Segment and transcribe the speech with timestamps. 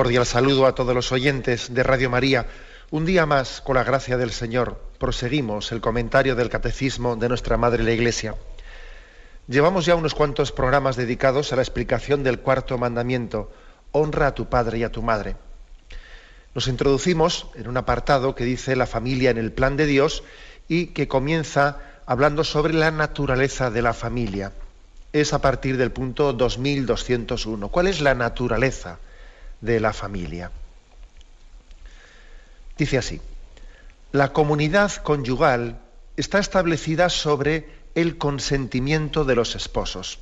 [0.00, 2.46] Cordial saludo a todos los oyentes de Radio María.
[2.90, 7.58] Un día más, con la gracia del Señor, proseguimos el comentario del Catecismo de nuestra
[7.58, 8.34] Madre la Iglesia.
[9.46, 13.52] Llevamos ya unos cuantos programas dedicados a la explicación del cuarto mandamiento,
[13.92, 15.36] honra a tu padre y a tu madre.
[16.54, 20.24] Nos introducimos en un apartado que dice la familia en el plan de Dios
[20.66, 21.76] y que comienza
[22.06, 24.52] hablando sobre la naturaleza de la familia.
[25.12, 27.68] Es a partir del punto 2201.
[27.68, 28.98] ¿Cuál es la naturaleza?
[29.60, 30.50] De la familia.
[32.78, 33.20] Dice así,
[34.12, 35.78] la comunidad conyugal
[36.16, 40.18] está establecida sobre el consentimiento de los esposos.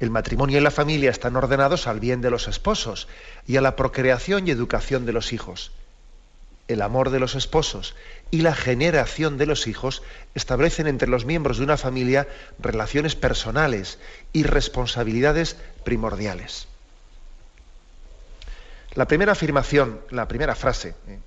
[0.00, 3.08] El matrimonio y la familia están ordenados al bien de los esposos
[3.46, 5.72] y a la procreación y educación de los hijos.
[6.68, 7.96] El amor de los esposos
[8.30, 10.02] y la generación de los hijos
[10.34, 13.98] establecen entre los miembros de una familia relaciones personales
[14.32, 16.68] y responsabilidades primordiales.
[18.98, 21.20] La primera afirmación, la primera frase, eh,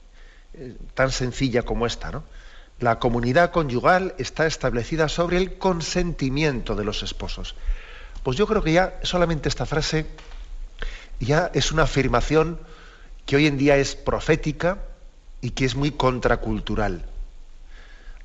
[0.55, 2.25] eh, tan sencilla como esta, ¿no?
[2.81, 7.55] La comunidad conyugal está establecida sobre el consentimiento de los esposos.
[8.23, 10.05] Pues yo creo que ya solamente esta frase
[11.21, 12.59] ya es una afirmación
[13.25, 14.79] que hoy en día es profética
[15.39, 17.05] y que es muy contracultural.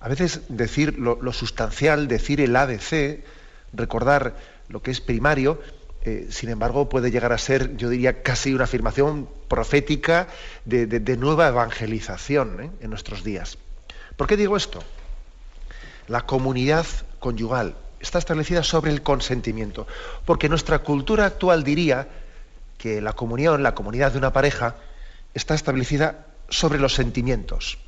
[0.01, 3.23] A veces decir lo, lo sustancial, decir el ABC,
[3.73, 4.35] recordar
[4.69, 5.61] lo que es primario,
[6.07, 10.29] eh, sin embargo, puede llegar a ser, yo diría, casi una afirmación profética
[10.65, 12.71] de, nueva evangelización ¿eh?
[12.81, 13.59] en nuestros días.
[14.17, 14.79] ¿Por qué digo esto?
[16.07, 16.87] La comunidad
[17.19, 19.89] conyugal está establecida sobre el consentimiento,
[20.25, 22.07] porque nuestra cultura actual diría
[22.79, 24.77] que la comunión, la comunidad de una pareja,
[25.35, 27.79] está establecida sobre los sentimientos.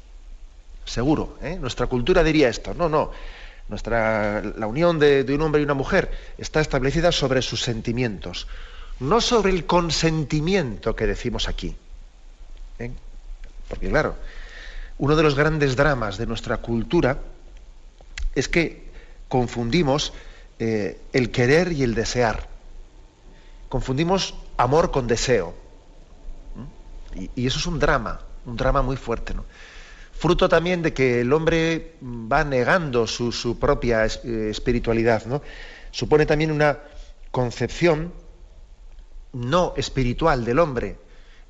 [0.85, 1.57] Seguro, ¿eh?
[1.61, 2.75] nuestra cultura diría esto.
[2.75, 3.13] No, no,
[3.69, 8.47] nuestra, la unión de, un hombre y una mujer está establecida sobre sus sentimientos,
[9.01, 11.77] no sobre el consentimiento que decimos aquí.
[12.79, 12.91] ¿eh?
[13.69, 14.17] Porque claro,
[14.99, 17.19] uno de los grandes dramas de nuestra cultura
[18.35, 18.89] es que
[19.29, 20.13] confundimos
[20.59, 22.49] eh, el querer y el desear.
[23.69, 25.55] Confundimos amor con deseo.
[27.15, 27.29] ¿eh?
[27.35, 29.35] Y, y, eso es un drama, un drama muy fuerte.
[29.35, 29.45] ¿no?
[30.19, 35.25] Fruto también de que el hombre va negando su, propia eh, espiritualidad.
[35.27, 35.43] ¿no?
[35.91, 36.79] Supone también una
[37.31, 38.13] concepción
[39.33, 40.97] no espiritual del hombre,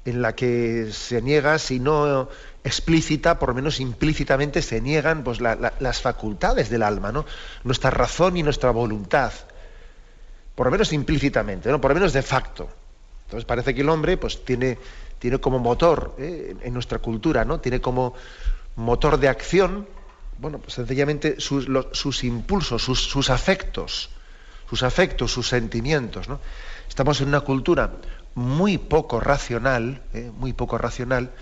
[0.04, 2.28] en la que se niega, si no
[2.64, 7.24] explícita, por lo menos implícitamente se niegan pues, las facultades del alma, ¿no?
[7.64, 9.32] nuestra razón y nuestra voluntad,
[10.54, 11.80] por lo menos implícitamente, ¿no?
[11.80, 12.68] por lo menos de facto.
[13.26, 14.78] Entonces parece que el hombre pues, tiene,
[15.18, 16.56] tiene como motor ¿eh?
[16.62, 17.60] en nuestra cultura, ¿no?
[17.60, 18.14] tiene como,
[18.78, 19.88] motor de acción,
[20.38, 24.10] bueno, pues sencillamente sus, impulsos, sus, afectos,
[24.70, 26.28] sus afectos, sus sentimientos.
[26.28, 26.40] ¿no?
[26.88, 27.92] Estamos en una cultura
[28.34, 30.30] muy poco racional, ¿eh?
[30.32, 31.32] muy poco racional.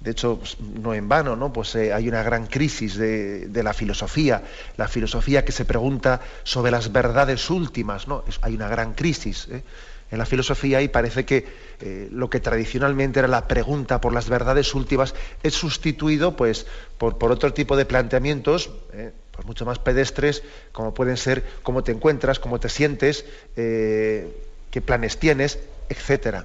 [0.00, 1.52] De hecho, pues, no en vano, ¿no?
[1.52, 4.42] Pues eh, hay una gran crisis de, de, la filosofía,
[4.78, 8.24] la filosofía que se pregunta sobre las verdades últimas, ¿no?
[8.40, 9.48] hay una gran crisis.
[9.50, 9.62] ¿eh?
[10.10, 11.46] En la filosofía y parece que
[11.80, 16.66] eh, lo que tradicionalmente era la pregunta por las verdades últimas es sustituido pues,
[16.98, 20.42] por, otro tipo de planteamientos, eh, pues mucho más pedestres,
[20.72, 23.24] como pueden ser cómo te encuentras, cómo te sientes,
[23.56, 24.28] eh,
[24.70, 25.58] qué planes tienes,
[25.88, 26.44] etc.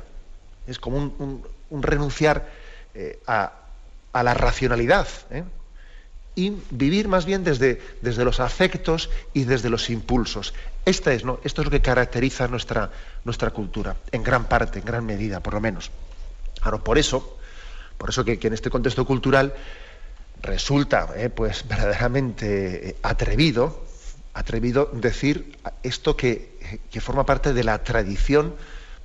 [0.67, 2.47] Es como un, un renunciar
[3.27, 3.51] a,
[4.13, 5.05] a, la racionalidad
[6.35, 10.53] y vivir más bien desde, desde los afectos y desde los impulsos.
[10.83, 11.39] Esta es, ¿no?
[11.43, 12.91] Esto es lo que caracteriza nuestra,
[13.23, 15.91] nuestra cultura, en gran parte, en gran medida, por lo menos.
[16.61, 17.37] Ahora, por eso,
[17.97, 19.53] por eso que, en este contexto cultural
[20.41, 23.85] resulta eh, pues verdaderamente eh, atrevido,
[24.33, 28.55] atrevido decir esto que, que, forma parte de la tradición,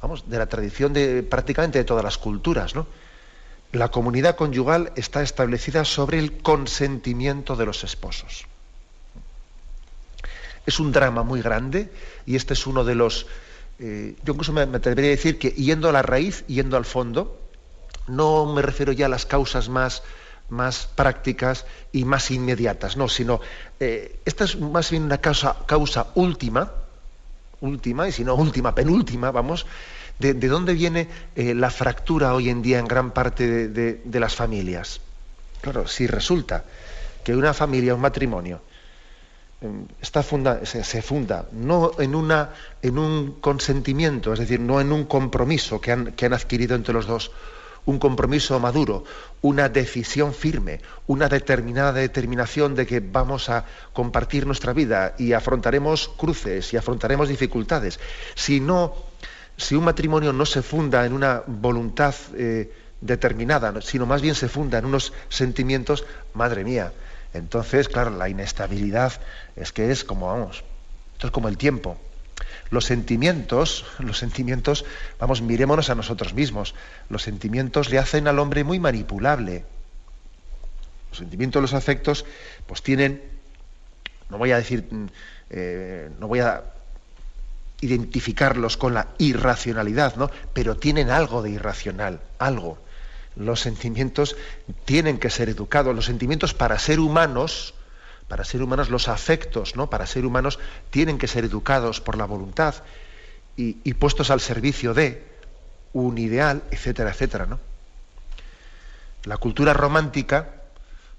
[0.02, 2.86] vamos, de la tradición de prácticamente de todas las culturas, ¿no?
[3.72, 8.46] La comunidad conyugal está establecida sobre el consentimiento de los esposos.
[10.67, 11.90] Es un drama muy grande
[12.26, 13.26] y este es uno de los...
[13.78, 17.40] Eh, yo incluso me, atrevería a decir que yendo a la raíz, yendo al fondo,
[18.08, 20.02] no me refiero ya a las causas más,
[20.49, 23.40] más prácticas y más inmediatas, no, sino
[23.78, 26.73] eh, esta es más bien una causa, causa última,
[27.61, 29.64] última, y si no última, penúltima, vamos,
[30.20, 35.00] ¿De, dónde viene eh, la fractura hoy en día en gran parte de, las familias?
[35.62, 36.64] Claro, si resulta
[37.25, 38.61] que una familia, un matrimonio,
[39.62, 42.50] em, está funda, se, funda no en, una,
[42.82, 46.93] en un consentimiento, es decir, no en un compromiso que han, que han adquirido entre
[46.93, 47.31] los dos,
[47.87, 49.05] un compromiso maduro,
[49.40, 53.64] una decisión firme, una determinada determinación de que vamos a
[53.94, 57.99] compartir nuestra vida y afrontaremos cruces y afrontaremos dificultades.
[58.34, 59.09] Si no,
[59.60, 64.48] si un matrimonio no se funda en una voluntad eh, determinada, sino más bien se
[64.48, 66.04] funda en unos sentimientos,
[66.34, 66.92] madre mía,
[67.34, 69.12] entonces, claro, la inestabilidad
[69.56, 70.64] es que es como, vamos,
[71.12, 71.96] esto es como el tiempo.
[72.70, 74.84] Los sentimientos, los sentimientos,
[75.18, 76.74] vamos, mirémonos a nosotros mismos.
[77.08, 79.64] Los sentimientos le hacen al hombre muy manipulable.
[81.10, 82.24] Los sentimientos, los afectos,
[82.66, 83.22] pues tienen,
[84.30, 85.06] no voy a decir, mm,
[85.50, 86.64] eh, no voy a
[87.80, 90.30] identificarlos con la irracionalidad, ¿no?
[90.52, 92.78] Pero tienen algo de irracional, algo.
[93.36, 94.36] Los sentimientos
[94.84, 95.94] tienen que ser educados.
[95.94, 97.74] Los sentimientos para ser humanos
[98.30, 99.90] para ser humanos los afectos, ¿no?
[99.90, 100.60] Para ser humanos
[100.90, 102.76] tienen que ser educados por la voluntad
[103.56, 105.26] y, puestos al servicio de
[105.92, 107.58] un ideal, etcétera, etcétera, ¿no?
[109.24, 110.62] La cultura romántica,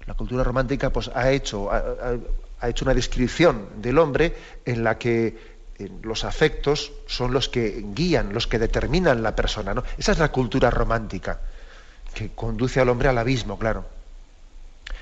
[0.06, 5.51] la cultura romántica pues, ha, hecho, ha, hecho una descripción del hombre en la que
[5.84, 9.74] eh, los afectos son los que guían, los que determinan la persona.
[9.74, 9.84] ¿no?
[9.98, 11.40] Esa es la cultura romántica,
[12.14, 13.86] que conduce al hombre al abismo, claro.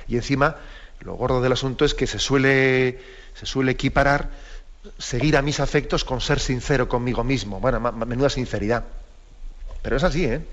[0.09, 0.57] Y encima
[1.01, 3.01] lo gordo del asunto es que se suele,
[3.35, 4.31] se suele equiparar
[4.99, 7.61] seguir a mis afectos con ser sincero conmigo mismo.
[7.61, 8.85] Bueno, menuda sinceridad.
[9.83, 10.45] Pero es así, ¿eh?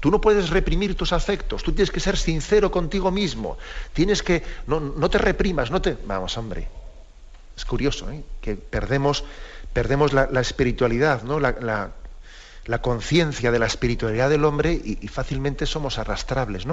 [0.00, 3.58] Tú no puedes reprimir tus afectos, tú tienes que ser sincero contigo mismo.
[3.92, 4.42] Tienes que.
[4.66, 5.96] No, no te reprimas, no te.
[6.06, 6.68] Vamos, hombre.
[7.60, 8.24] Es curioso, ¿eh?
[8.40, 9.22] Que perdemos,
[9.74, 11.38] perdemos la, espiritualidad, ¿no?
[11.38, 11.90] La,
[12.80, 16.64] conciencia de la espiritualidad del hombre y, fácilmente somos arrastrables.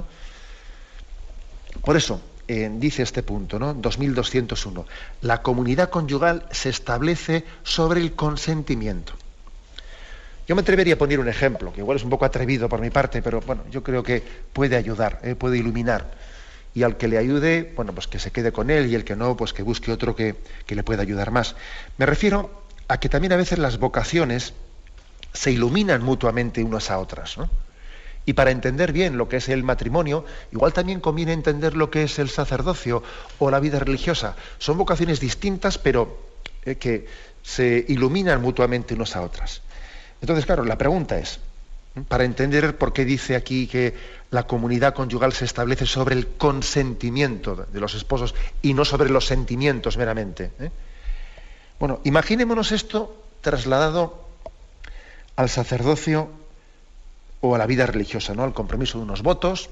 [1.84, 3.74] Por eso, dice este punto, ¿no?
[3.74, 4.86] 2201.
[5.24, 9.12] La comunidad conyugal se establece sobre el consentimiento.
[10.48, 12.92] Yo me atrevería a poner un ejemplo, que igual es un poco atrevido por mi
[12.92, 14.24] parte, pero bueno, yo creo que
[14.54, 15.36] puede ayudar, ¿eh?
[15.36, 16.10] puede iluminar.
[16.78, 19.16] Y al que le ayude, bueno, pues que se quede con él y el que
[19.16, 20.36] no, pues que busque otro que,
[20.68, 21.56] que le pueda ayudar más.
[21.98, 22.52] Me refiero
[22.88, 24.54] a que también a veces las vocaciones
[25.34, 27.50] se iluminan mutuamente unas a otras, ¿no?
[28.28, 32.04] Y para entender bien lo que es el matrimonio, igual también conviene entender lo que
[32.04, 33.02] es el sacerdocio
[33.40, 34.36] o la vida religiosa.
[34.60, 36.30] Son vocaciones distintas, pero
[36.64, 37.08] eh, que
[37.42, 39.64] se iluminan mutuamente unas a otras.
[40.22, 41.40] Entonces, claro, la pregunta es,
[42.08, 43.96] para entender por qué dice aquí que
[44.30, 49.26] la comunidad conyugal se establece sobre el consentimiento de los esposos y no sobre los
[49.26, 50.52] sentimientos meramente.
[50.60, 50.72] ¿eh?
[51.80, 54.26] Bueno, imaginémonos esto trasladado
[55.36, 56.30] al sacerdocio
[57.40, 58.44] o a la vida religiosa, ¿no?
[58.44, 59.70] al compromiso de unos votos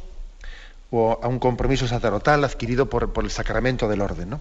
[0.92, 4.40] o a un compromiso sacerdotal adquirido por, el sacramento del orden.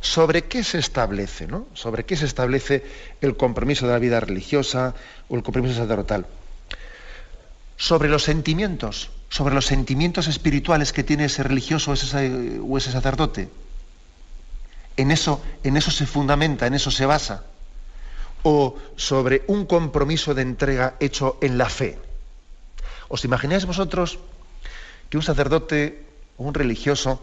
[0.00, 1.46] ¿Sobre qué se establece?
[1.46, 1.66] ¿no?
[1.74, 2.84] ¿Sobre qué se establece
[3.20, 4.94] el compromiso de la vida religiosa
[5.28, 6.26] o el compromiso sacerdotal?
[7.76, 13.50] Sobre los sentimientos, sobre los sentimientos espirituales que tiene ese religioso o ese, sacerdote.
[14.96, 17.44] En eso, en eso se fundamenta, en eso se basa
[18.42, 21.98] o sobre un compromiso de entrega hecho en la fe.
[23.08, 24.18] ¿Os imagináis vosotros
[25.10, 26.06] que un sacerdote
[26.38, 27.20] o un religioso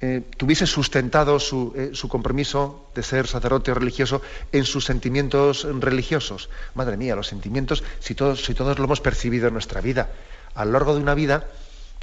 [0.00, 4.20] eh, tuviese sustentado eh, su, compromiso de ser sacerdote religioso
[4.52, 6.50] en sus sentimientos religiosos?
[6.74, 10.10] Madre mía, los sentimientos, si todos, si todos lo hemos percibido en nuestra vida,
[10.54, 11.48] a lo largo de una vida,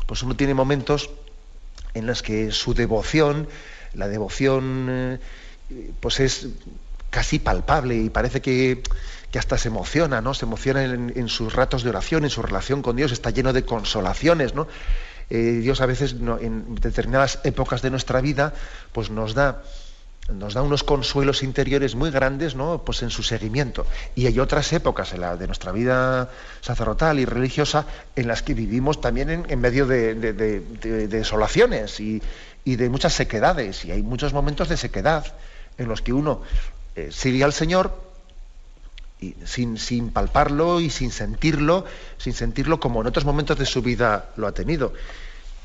[0.07, 1.09] pues uno tiene momentos
[1.93, 3.47] en los que su devoción,
[3.93, 5.19] la devoción, eh,
[5.99, 6.47] pues es
[7.09, 8.81] casi palpable y parece que,
[9.37, 10.33] hasta se emociona, ¿no?
[10.33, 13.65] Se emociona en, sus ratos de oración, en su relación con Dios, está lleno de
[13.65, 14.67] consolaciones, ¿no?
[15.29, 18.53] Eh, Dios a veces en determinadas épocas de nuestra vida,
[18.91, 19.63] pues nos da,
[20.29, 22.83] nos da unos consuelos interiores muy grandes, ¿no?
[22.83, 23.85] Pues en su seguimiento.
[24.15, 26.29] Y hay otras épocas en la de nuestra vida
[26.61, 30.15] sacerdotal y religiosa en las que vivimos también en, medio de,
[31.09, 32.21] desolaciones y,
[32.65, 33.83] de muchas sequedades.
[33.85, 35.25] Y hay muchos momentos de sequedad
[35.77, 36.41] en los que uno
[36.95, 38.12] eh, sigue al Señor
[39.45, 41.85] sin, palparlo y sin sentirlo,
[42.17, 44.93] sin sentirlo como en otros momentos de su vida lo ha tenido.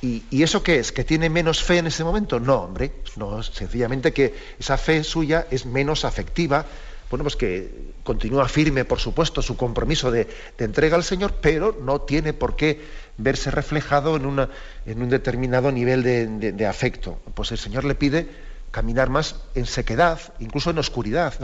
[0.00, 0.92] ¿Y, eso qué es?
[0.92, 2.38] ¿Que tiene menos fe en ese momento?
[2.38, 6.66] No, hombre, no, sencillamente que esa fe suya es menos afectiva,
[7.10, 12.02] bueno, pues que continúa firme, por supuesto, su compromiso de, entrega al Señor, pero no
[12.02, 12.80] tiene por qué
[13.16, 17.18] verse reflejado en, un determinado nivel de, de afecto.
[17.34, 18.28] Pues el Señor le pide
[18.70, 21.34] caminar más en sequedad, incluso en oscuridad.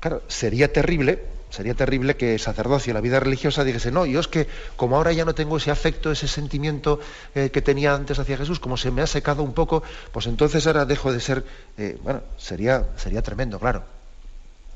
[0.00, 4.28] Claro, sería terrible sería terrible que el sacerdocio, la vida religiosa, dijese, no, yo es
[4.28, 7.00] que como ahora ya no tengo ese afecto, ese sentimiento
[7.34, 10.66] eh, que tenía antes hacia Jesús, como se me ha secado un poco, pues entonces
[10.66, 11.44] ahora dejo de ser,
[11.78, 13.82] eh, bueno, sería, sería tremendo, claro.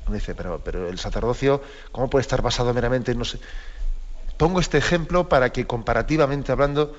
[0.07, 1.61] Dice, pero, pero el sacerdocio,
[1.91, 3.39] ¿cómo puede estar basado meramente en no sé?
[4.37, 6.97] Pongo este ejemplo para que comparativamente hablando,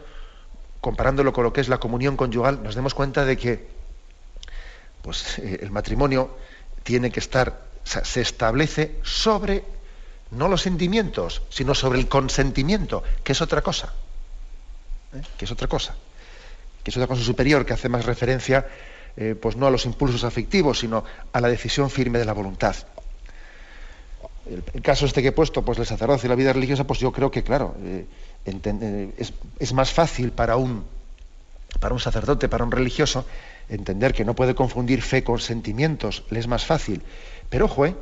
[0.80, 3.68] comparándolo con lo que es la comunión conyugal, nos demos cuenta de que
[5.02, 6.30] pues, eh, el matrimonio
[6.82, 9.64] tiene que estar, se establece sobre
[10.34, 13.92] no los sentimientos, sino sobre el consentimiento, que es otra cosa.
[15.14, 15.22] ¿eh?
[15.38, 15.94] Que es otra cosa.
[16.82, 18.66] Que es otra cosa superior, que hace más referencia,
[19.16, 22.76] eh, pues no a los impulsos afectivos, sino a la decisión firme de la voluntad.
[24.46, 27.12] El, caso este que he puesto, pues el sacerdocio y la vida religiosa, pues yo
[27.12, 28.06] creo que, claro, eh,
[29.16, 30.84] es, es, más fácil para un,
[31.80, 33.24] para un sacerdote, para un religioso,
[33.70, 37.02] entender que no puede confundir fe con sentimientos, le es más fácil.
[37.54, 37.94] Pero ojo, ¿eh?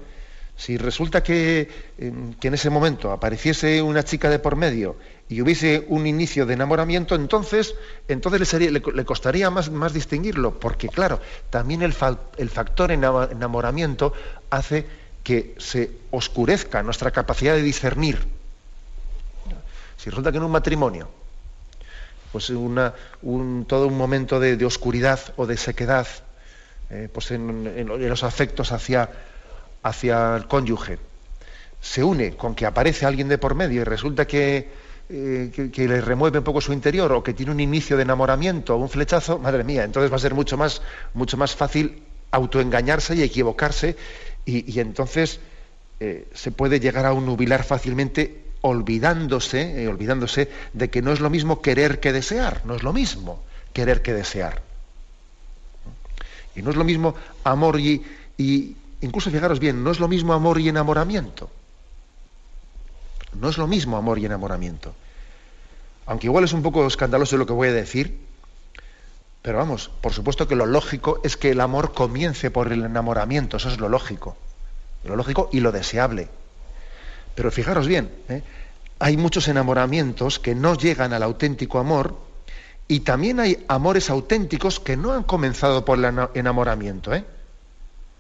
[0.57, 1.69] si resulta que,
[1.99, 4.97] em, que, en ese momento apareciese una chica de por medio
[5.29, 7.75] y hubiese un inicio de enamoramiento, entonces,
[8.09, 11.95] entonces le, sería, le, costaría más, más, distinguirlo, porque claro, también el,
[12.39, 14.15] el factor enamoramiento
[14.49, 14.87] hace
[15.23, 18.25] que se oscurezca nuestra capacidad de discernir.
[19.99, 21.11] Si resulta que en un matrimonio
[22.33, 26.07] pues un, todo un momento de, oscuridad o de sequedad
[26.89, 29.11] eh, pues en, los afectos hacia,
[29.83, 30.99] hacia el cónyuge.
[31.81, 34.69] Se une con que aparece alguien de por medio y resulta que,
[35.09, 38.75] eh, que, le remueve un poco su interior o que tiene un inicio de enamoramiento
[38.75, 40.83] o un flechazo, madre mía, entonces va a ser mucho más,
[41.15, 43.97] mucho más fácil autoengañarse y equivocarse
[44.45, 45.41] y, entonces
[46.01, 51.21] eh, se puede llegar a un nubilar fácilmente olvidándose, eh, olvidándose de que no es
[51.21, 54.62] lo mismo querer que desear, no es lo mismo querer que desear.
[56.55, 58.05] Y no es lo mismo amor y,
[59.03, 61.51] incluso fijaros bien, no es lo mismo amor y enamoramiento.
[63.39, 64.95] No es lo mismo amor y enamoramiento.
[66.07, 68.19] Aunque igual es un poco escandaloso lo que voy a decir,
[69.43, 73.57] pero vamos, por supuesto que lo lógico es que el amor comience por el enamoramiento,
[73.57, 74.37] eso es lo lógico.
[75.05, 76.29] Lo lógico y lo deseable.
[77.35, 78.43] Pero fijaros bien, ¿eh?
[79.01, 82.17] hay muchos enamoramientos que no llegan al auténtico amor
[82.87, 87.13] y también hay amores auténticos que no han comenzado por el enamoramiento.
[87.13, 87.25] ¿eh?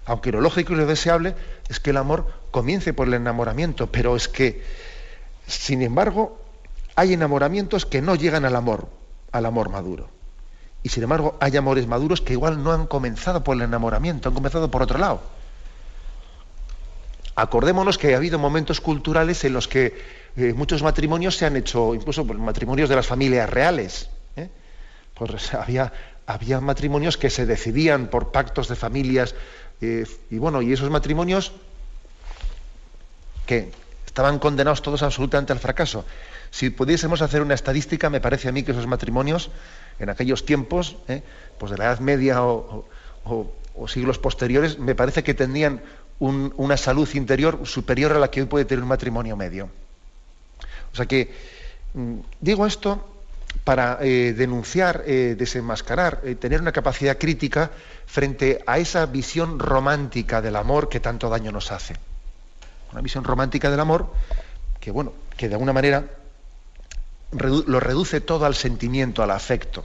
[0.04, 1.34] Aunque lo lógico y lo deseable
[1.68, 4.62] es que el amor comience por el enamoramiento, pero es que,
[5.46, 6.40] sin embargo,
[6.96, 8.88] hay enamoramientos que no llegan al amor,
[9.30, 10.08] al amor maduro.
[10.82, 14.34] Y sin embargo, hay amores maduros que igual no han comenzado por el enamoramiento, han
[14.34, 15.22] comenzado por otro lado.
[17.34, 19.96] Acordémonos que ha habido momentos culturales en los que
[20.36, 24.10] eh, muchos matrimonios se han hecho, incluso matrimonios de las familias reales.
[24.36, 24.50] ¿eh?
[25.14, 25.92] Pues había,
[26.26, 29.34] había matrimonios que se decidían por pactos de familias
[29.82, 31.52] eh, y bueno, y esos matrimonios
[33.46, 33.70] que
[34.06, 36.04] estaban condenados todos absolutamente al fracaso.
[36.50, 39.50] Si pudiésemos hacer una estadística, me parece a mí que esos matrimonios
[39.98, 40.96] en aquellos tiempos,
[41.58, 42.86] pues de la Edad Media o,
[43.88, 45.82] siglos posteriores, me parece que tenían
[46.20, 49.70] una salud interior superior a la que hoy puede tener un matrimonio medio.
[50.92, 51.32] O sea que
[51.94, 53.11] mm, digo esto
[53.64, 57.70] para eh, denunciar, eh, desenmascarar, eh, tener una capacidad crítica
[58.06, 61.94] frente a esa visión romántica del amor que tanto daño nos hace.
[62.92, 64.12] Una visión romántica del amor
[64.80, 66.04] que, bueno, que de alguna manera
[67.32, 69.84] lo reduce todo al sentimiento, al afecto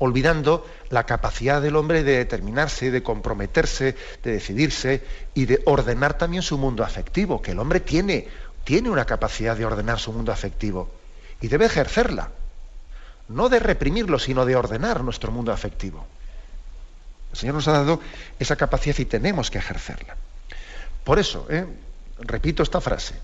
[0.00, 5.02] olvidando la capacidad del hombre de determinarse, de comprometerse, de decidirse
[5.34, 8.28] y de ordenar también su mundo afectivo, que el hombre tiene,
[8.62, 10.88] tiene una capacidad de ordenar su mundo afectivo
[11.40, 12.30] y debe ejercerla,
[13.28, 16.06] no de reprimirlo, sino de ordenar nuestro mundo afectivo.
[17.32, 18.00] El Señor nos ha dado
[18.38, 20.16] esa capacidad y tenemos que ejercerla.
[21.04, 21.66] Por eso, ¿eh?
[22.20, 23.14] repito esta frase,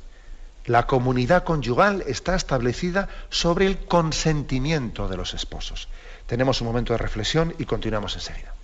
[0.66, 5.88] la comunidad conyugal está establecida sobre el consentimiento de los esposos.
[6.26, 8.54] Tenemos un momento de reflexión y continuamos enseguida.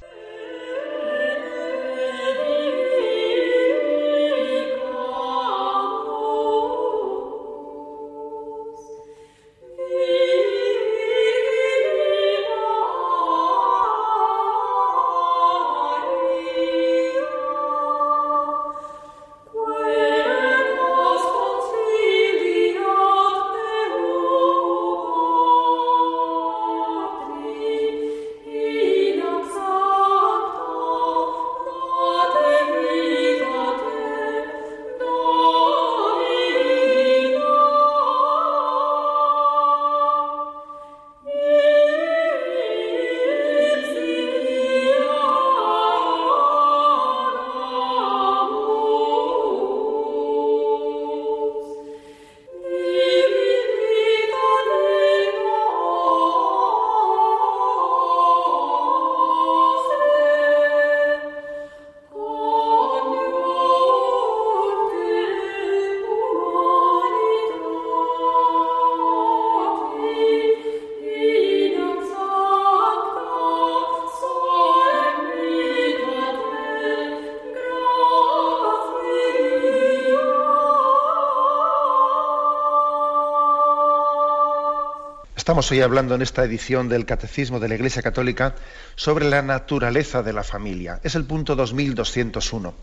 [85.40, 88.54] Estamos hoy hablando en esta edición del Catecismo de la Iglesia Católica
[88.94, 91.00] sobre la naturaleza de la familia.
[91.02, 92.75] Es el punto 2201.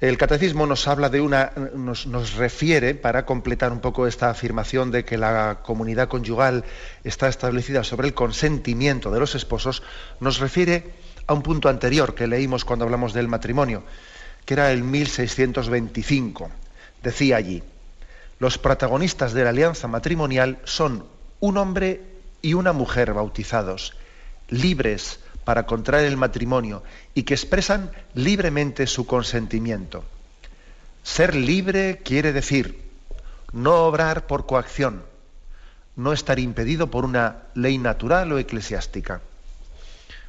[0.00, 4.90] El catecismo nos habla de una, nos, nos, refiere, para completar un poco esta afirmación
[4.90, 6.64] de que la comunidad conyugal
[7.04, 9.84] está establecida sobre el consentimiento de los esposos,
[10.18, 10.94] nos refiere
[11.28, 13.84] a un punto anterior que leímos cuando hablamos del matrimonio,
[14.44, 16.50] que era el 1625.
[17.04, 17.62] Decía allí,
[18.42, 21.06] los protagonistas de la alianza matrimonial son
[21.38, 22.00] un hombre
[22.42, 23.96] y una mujer bautizados,
[24.48, 26.82] libres para contraer el matrimonio
[27.14, 30.02] y que expresan libremente su consentimiento.
[31.04, 32.82] Ser libre quiere decir
[33.52, 35.04] no obrar por coacción,
[35.94, 39.20] no estar impedido por una ley natural o eclesiástica.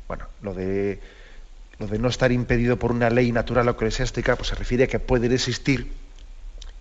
[0.08, 1.00] Bueno, lo de,
[1.80, 5.32] no estar impedido por una ley natural o eclesiástica pues se refiere a que pueden
[5.32, 6.03] existir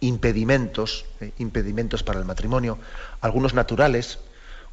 [0.03, 2.79] impedimentos, eh, impedimentos para el matrimonio,
[3.23, 4.19] algunos naturales,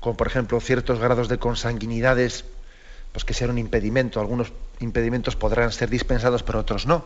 [0.01, 2.45] como por ejemplo ciertos grados de consanguinidades
[3.11, 4.19] pues que sean un impedimento.
[4.19, 7.03] Algunos impedimentos podrán ser dispensados, pero otros no.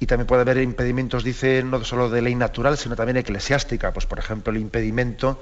[0.00, 3.92] Y también puede haber impedimentos, dice, no solo de ley natural, sino también eclesiástica.
[3.92, 5.40] Pues, por ejemplo, el impedimento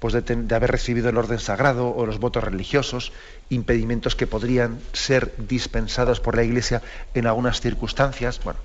[0.00, 3.12] pues, de, haber recibido el orden sagrado o los votos religiosos,
[3.48, 6.82] impedimentos que podrían ser dispensados por la Iglesia
[7.14, 8.40] en algunas circunstancias.
[8.42, 8.58] Bueno,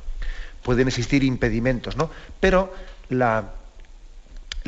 [0.64, 2.10] pueden existir impedimentos, ¿no?
[2.40, 2.74] Pero
[3.10, 3.54] la,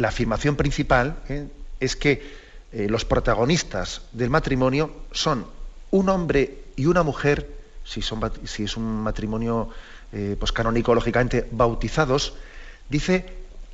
[0.04, 1.48] afirmación principal ¿eh?
[1.80, 5.46] es que eh, los protagonistas del matrimonio son
[5.92, 7.48] un hombre y una mujer,
[7.84, 9.70] si es un matrimonio
[10.16, 12.36] eh, pues canónico, lógicamente, bautizados,
[12.88, 13.26] dice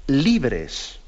[0.08, 1.00] libres,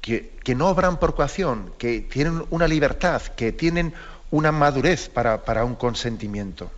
[0.00, 3.92] que, no obran por coacción, que tienen una libertad, que tienen
[4.30, 6.70] una madurez para, un consentimiento.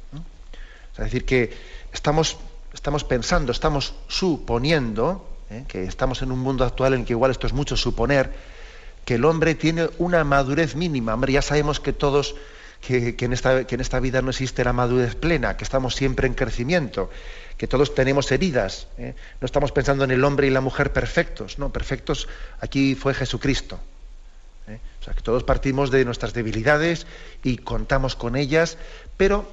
[0.92, 1.52] Es decir, que
[1.92, 2.38] estamos,
[2.72, 5.64] estamos pensando, estamos suponiendo, ¿eh?
[5.68, 8.32] que estamos en un mundo actual en que igual esto es mucho suponer,
[9.04, 11.14] que el hombre tiene una madurez mínima.
[11.14, 12.36] Hombre, ya sabemos que todos,
[12.80, 16.26] que, en esta, que en esta vida no existe la madurez plena, que estamos siempre
[16.26, 17.10] en crecimiento,
[17.56, 18.86] que todos tenemos heridas.
[18.98, 19.14] ¿eh?
[19.40, 22.28] No estamos pensando en el hombre y la mujer perfectos, no, perfectos
[22.60, 23.80] aquí fue Jesucristo.
[24.68, 24.78] ¿eh?
[25.00, 27.06] O sea, que todos partimos de nuestras debilidades
[27.42, 28.78] y contamos con ellas,
[29.16, 29.50] pero,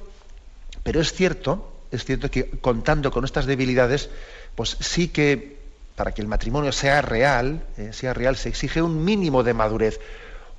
[0.84, 4.10] pero es cierto, es cierto que contando con nuestras debilidades,
[4.54, 5.58] pues sí que
[5.96, 10.00] para que el matrimonio sea real, eh, sea real, se exige un mínimo de madurez,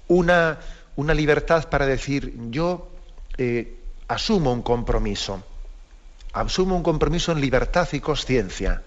[0.08, 0.60] una,
[0.96, 2.89] una libertad para decir yo
[3.38, 5.42] eh, asumo un compromiso,
[6.34, 8.82] asumo un compromiso en libertad y conciencia,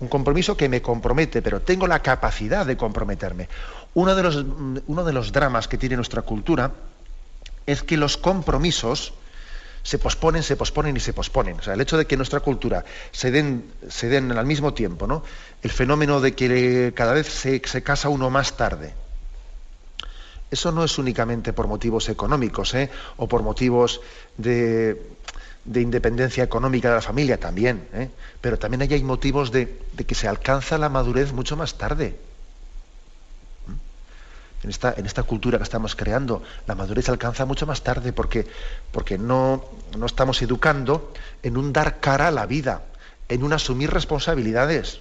[0.00, 3.48] un compromiso que me compromete, pero tengo la capacidad de comprometerme.
[3.94, 4.36] Uno de los,
[4.86, 6.72] uno de los dramas que tiene nuestra cultura
[7.64, 9.14] es que los compromisos,
[9.86, 11.60] se posponen, se posponen y se posponen.
[11.60, 15.06] O sea, el hecho de que nuestra cultura se den, se den al mismo tiempo,
[15.06, 15.22] ¿no?
[15.62, 18.94] El fenómeno de que cada vez se, casa uno más tarde.
[20.50, 22.90] Eso no es únicamente por motivos económicos ¿eh?
[23.16, 24.00] o por motivos
[24.36, 25.00] de,
[25.72, 28.10] independencia económica de la familia también, ¿eh?
[28.40, 32.16] pero también hay motivos de, de que se alcanza la madurez mucho más tarde
[34.62, 38.46] en esta, en esta cultura que estamos creando, la madurez alcanza mucho más tarde porque,
[38.92, 39.64] porque no,
[39.96, 42.82] no estamos educando en un dar cara a la vida,
[43.28, 45.00] en un asumir responsabilidades.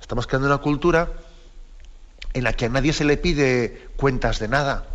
[0.00, 1.08] Estamos creando una cultura
[2.32, 4.86] en la que a nadie se le pide cuentas de nada.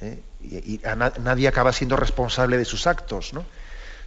[0.00, 0.20] ¿eh?
[0.42, 3.34] Y, a nadie acaba siendo responsable de sus actos.
[3.34, 3.44] ¿no?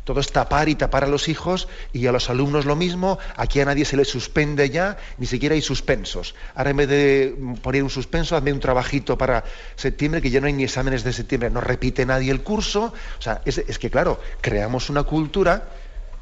[0.06, 3.18] Todo es tapar y tapar a los hijos y a los alumnos lo mismo.
[3.36, 6.36] Aquí a nadie se le suspende ya, ni siquiera hay suspensos.
[6.54, 9.44] Ahora en vez de poner un suspenso, hazme un trabajito para
[9.76, 11.50] septiembre, que ya no hay ni exámenes de septiembre.
[11.50, 12.94] No repite nadie el curso.
[13.18, 15.70] O sea, es, que claro, creamos una cultura,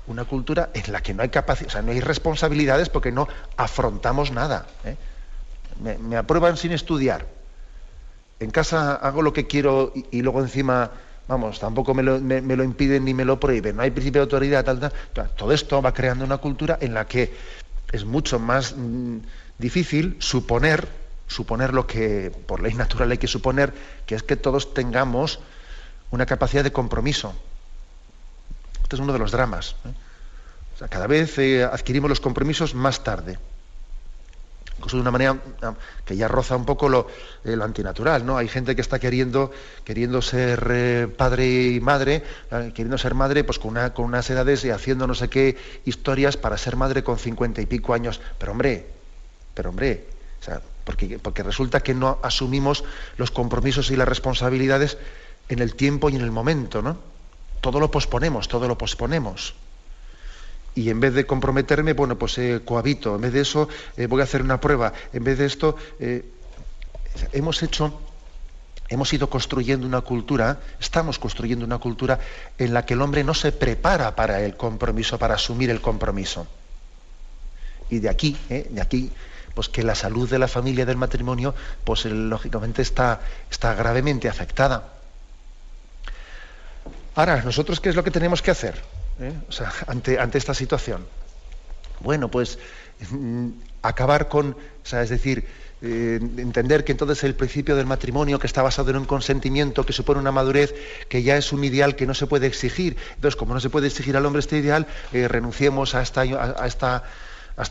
[0.07, 3.27] una cultura en la que no hay capacidad, o sea, no hay responsabilidades porque no
[3.57, 4.65] afrontamos nada.
[4.85, 4.95] ¿eh?
[5.99, 7.25] Me, aprueban sin estudiar.
[8.39, 10.91] En casa hago lo que quiero y luego encima
[11.27, 13.77] Vamos, tampoco me lo, impiden ni me lo prohíben.
[13.77, 15.29] No hay principio de autoridad, tal, tal.
[15.35, 17.33] Todo esto va creando una cultura en la que
[17.91, 19.17] es mucho más mm,
[19.57, 20.87] difícil suponer,
[21.27, 23.73] suponer lo que por ley natural hay que suponer,
[24.05, 25.39] que es que todos tengamos
[26.11, 27.33] una capacidad de compromiso.
[28.83, 29.75] Este es uno de los dramas.
[29.85, 29.93] ¿eh?
[30.89, 33.37] cada vez eh, adquirimos los compromisos más tarde
[34.83, 35.39] incluso de una manera
[36.03, 37.07] que ya roza un poco lo,
[37.45, 38.35] eh, antinatural, ¿no?
[38.37, 39.51] Hay gente que está queriendo,
[39.85, 44.29] queriendo ser eh, padre y madre, ah, queriendo ser madre pues con, una, con unas
[44.29, 48.19] edades y haciendo no sé qué historias para ser madre con cincuenta y pico años.
[48.37, 48.85] Pero hombre,
[49.53, 50.05] pero hombre,
[50.83, 52.83] porque, porque resulta que no asumimos
[53.15, 54.97] los compromisos y las responsabilidades
[55.47, 56.97] en el tiempo y en el momento, ¿no?
[57.61, 59.55] Todo lo posponemos, todo lo posponemos
[60.75, 64.21] y en vez de comprometerme, bueno, pues eh, cohabito, en vez de eso eh, voy
[64.21, 66.25] a hacer una prueba, en vez de esto, eh,
[67.31, 67.99] hemos hecho,
[68.89, 72.19] hemos ido construyendo una cultura, estamos construyendo una cultura
[72.57, 76.47] en la que el hombre no se prepara para el compromiso, para asumir el compromiso.
[77.89, 79.11] Y de aquí, de aquí,
[79.53, 84.93] pues que la salud de la familia del matrimonio, pues lógicamente está, está gravemente afectada.
[87.13, 88.81] Ahora, nosotros qué es lo que tenemos que hacer
[89.19, 89.33] ¿Eh?
[89.87, 91.05] ante, esta situación.
[91.99, 92.57] Bueno, pues
[93.11, 93.49] mm,
[93.81, 95.45] acabar con, es decir,
[95.81, 99.93] eh, entender que entonces el principio del matrimonio, que está basado en un consentimiento, que
[99.93, 100.73] supone una madurez,
[101.09, 102.97] que ya es un ideal que no se puede exigir.
[103.15, 107.03] Entonces, como no se puede exigir al hombre este ideal, eh, renunciemos a esta,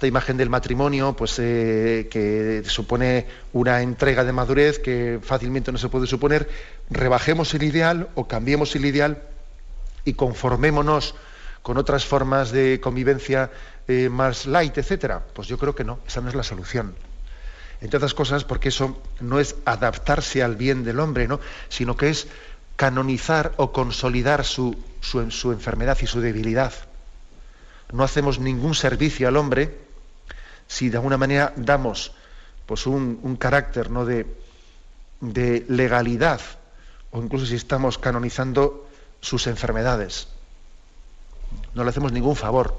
[0.02, 6.06] imagen del matrimonio, pues que supone una entrega de madurez que fácilmente no se puede
[6.06, 6.48] suponer,
[6.88, 9.22] rebajemos el ideal o cambiemos el ideal
[10.04, 11.14] y conformémonos
[11.62, 13.50] con otras formas de convivencia
[14.10, 15.22] más light, etcétera.
[15.32, 16.94] Pues yo creo que no, esa no es la solución
[17.82, 21.40] entre otras cosas porque eso no es adaptarse al bien del hombre, ¿no?
[21.68, 22.28] sino que es
[22.76, 24.76] canonizar o consolidar su,
[25.44, 26.72] enfermedad y su debilidad.
[27.92, 29.76] No hacemos ningún servicio al hombre
[30.68, 32.12] si de alguna manera damos
[32.66, 34.06] pues, un, carácter ¿no?
[34.06, 36.40] de legalidad
[37.10, 38.88] o incluso si estamos canonizando
[39.20, 40.28] sus enfermedades.
[41.74, 42.74] No le hacemos ningún favor.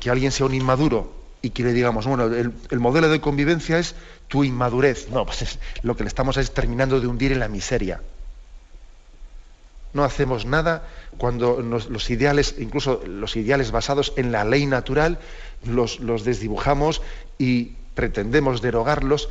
[0.00, 3.94] Que alguien sea un inmaduro y que le digamos, bueno, el, modelo de convivencia es
[4.28, 5.10] tu inmadurez.
[5.10, 8.00] No, pues lo que le estamos es terminando de hundir en la miseria.
[9.92, 15.18] No hacemos nada cuando los ideales, incluso los ideales basados en la ley natural,
[15.64, 17.02] los, desdibujamos
[17.38, 19.28] y pretendemos derogarlos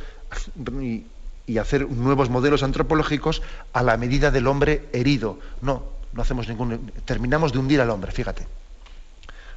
[0.80, 1.04] y,
[1.46, 5.40] y, hacer nuevos modelos antropológicos a la medida del hombre herido.
[5.60, 5.82] No,
[6.14, 6.92] no hacemos ningún.
[7.04, 8.46] Terminamos de hundir al hombre, fíjate.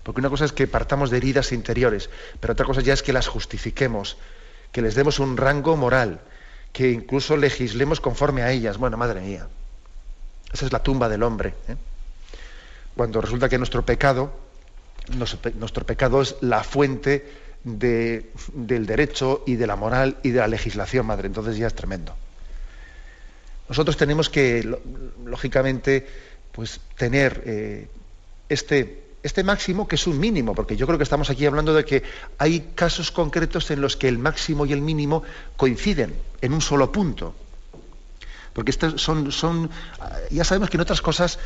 [0.04, 3.14] Porque una cosa es que partamos de heridas interiores, pero otra cosa ya es que
[3.14, 4.18] las justifiquemos,
[4.72, 6.22] que les demos un rango moral,
[6.74, 8.78] que incluso legislemos conforme a ellas.
[8.78, 9.48] Bueno, madre mía,
[10.52, 11.54] esa es la tumba del hombre.
[11.68, 11.76] ¿eh?
[12.96, 14.32] Cuando resulta que nuestro pecado,
[15.56, 21.06] nuestro pecado es la fuente del derecho y de la moral y de la legislación,
[21.06, 21.28] madre.
[21.28, 22.16] Entonces ya es tremendo.
[23.68, 24.80] Nosotros tenemos que,
[25.26, 26.08] lógicamente,
[26.58, 27.88] pues tener eh,
[28.50, 31.86] este este máximo que es un mínimo, porque yo creo que estamos aquí hablando de
[31.86, 32.02] que
[32.40, 35.22] hay casos concretos en los que el máximo y el mínimo
[35.56, 37.36] coinciden en un solo punto.
[38.54, 39.70] Porque estos son, son
[40.32, 41.38] ya sabemos que en otras cosas,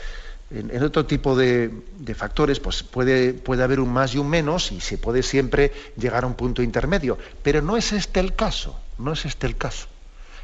[0.49, 1.71] en, otro tipo de,
[2.15, 6.23] factores, pues puede, puede haber un más y un menos y se puede siempre llegar
[6.23, 7.17] a un punto intermedio.
[7.43, 9.90] Pero no es este el caso, no es este el caso.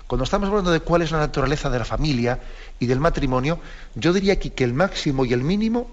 [0.08, 2.40] Cuando estamos hablando de cuál es la naturaleza de la familia
[2.80, 3.60] y del matrimonio,
[3.94, 5.90] yo diría aquí que el máximo y el mínimo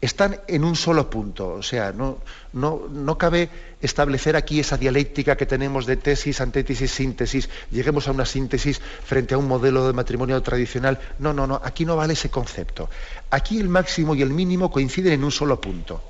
[0.00, 1.48] están en un solo punto.
[1.48, 2.18] O sea, no,
[2.54, 3.50] no, no, cabe
[3.82, 7.50] establecer aquí esa dialéctica que tenemos de tesis, antítesis, síntesis.
[7.70, 10.98] Lleguemos a una síntesis frente a un modelo de matrimonio tradicional.
[11.18, 12.88] No, no, no, aquí no vale ese concepto.
[13.30, 16.02] Aquí el máximo y el mínimo coinciden en un solo punto.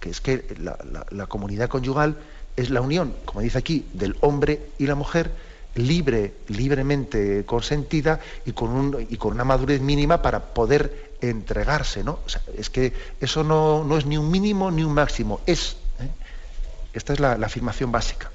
[0.00, 0.76] Que es que la,
[1.10, 2.18] la comunidad conyugal
[2.56, 5.30] es la unión, como dice aquí, del hombre y la mujer
[5.74, 12.20] libre, libremente consentida y con, un, y con una madurez mínima para poder entregarse, ¿no?
[12.56, 15.76] es que eso no, no, es ni un mínimo ni un máximo, es.
[16.00, 16.08] ¿eh?
[16.92, 18.30] Esta es la, afirmación básica.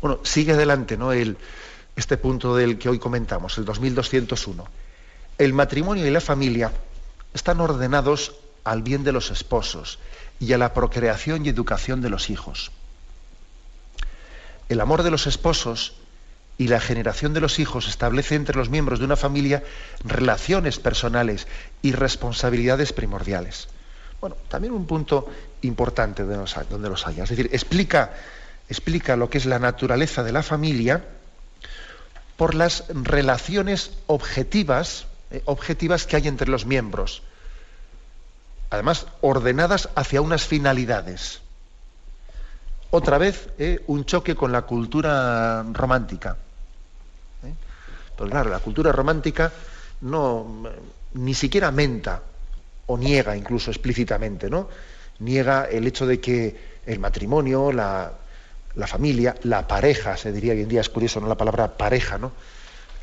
[0.00, 1.12] Bueno, sigue adelante, ¿no?
[1.12, 1.38] El,
[1.96, 4.66] este punto del que hoy comentamos, el 2201.
[5.38, 6.72] El matrimonio y la familia
[7.32, 9.98] están ordenados al bien de los esposos
[10.38, 12.72] y a la procreación y educación de los hijos
[14.68, 15.94] el amor de los esposos
[16.58, 19.62] y la generación de los hijos establece entre los miembros de una familia
[20.04, 21.46] relaciones personales
[21.80, 23.68] y responsabilidades primordiales.
[24.20, 25.28] Bueno, también un punto
[25.62, 27.24] importante donde los haya.
[27.24, 28.12] Es decir, explica,
[28.68, 31.04] explica lo que es la naturaleza de la familia
[32.36, 37.22] por las relaciones objetivas, eh, objetivas que hay entre los miembros.
[38.70, 41.42] Además, ordenadas hacia unas finalidades
[42.92, 46.36] otra vez eh, un choque con la cultura romántica.
[47.42, 47.54] ¿eh?
[48.16, 49.50] Pues claro, la cultura romántica
[50.02, 50.62] no
[51.14, 52.20] ni siquiera menta
[52.86, 54.68] o niega incluso explícitamente, ¿no?
[55.20, 58.12] Niega el hecho de que el matrimonio, la,
[58.86, 61.28] familia, la pareja, se diría hoy en día, es curioso, ¿no?
[61.28, 62.32] La palabra pareja, ¿no?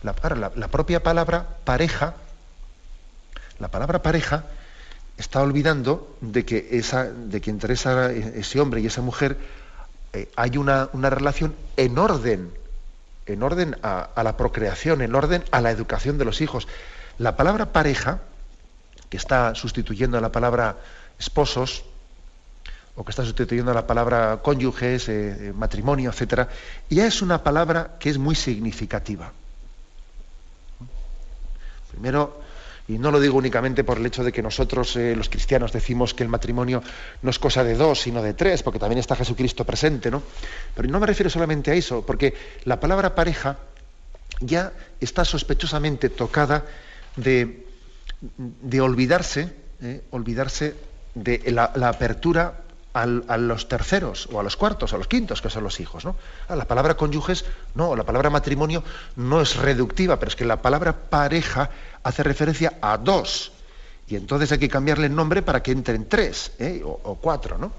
[0.04, 0.14] La,
[0.56, 2.14] la, propia palabra pareja,
[3.58, 4.46] la palabra pareja
[5.18, 9.38] está olvidando de que, esa, de que entre ese hombre y esa mujer
[10.14, 12.52] eh, hay una, relación en orden,
[13.26, 16.68] en orden a, la procreación, en orden a la educación de los hijos.
[17.18, 18.22] La palabra pareja,
[19.10, 20.78] que está sustituyendo a la palabra
[21.20, 21.84] esposos,
[22.96, 26.50] o que está sustituyendo la palabra cónyuges, eh, matrimonio, etcétera,
[26.90, 29.32] ya es una palabra que es muy significativa.
[31.92, 32.42] Primero,
[32.90, 36.16] y no lo digo únicamente por el hecho de que nosotros, eh, los cristianos, decimos
[36.16, 36.82] que el matrimonio
[37.22, 40.24] no es cosa de dos, sino de tres, porque también está Jesucristo presente, ¿no?
[40.76, 42.34] Pero no me refiero solamente a eso, porque
[42.66, 43.58] la palabra pareja
[44.40, 46.66] ya está sospechosamente tocada
[47.16, 47.68] de,
[48.82, 50.02] olvidarse, ¿eh?
[50.10, 50.74] olvidarse
[51.14, 52.64] de la, apertura
[53.04, 56.06] a los terceros o a los cuartos, a los quintos, que son los hijos.
[56.06, 56.16] ¿no?
[56.48, 58.84] Ah, la palabra cónyuges, no, la palabra matrimonio
[59.16, 61.70] no es reductiva, pero es que la palabra pareja
[62.04, 63.52] hace referencia a dos.
[64.08, 66.82] Y entonces hay que cambiarle el nombre para que entren tres ¿eh?
[66.84, 67.58] o, cuatro.
[67.58, 67.72] ¿no?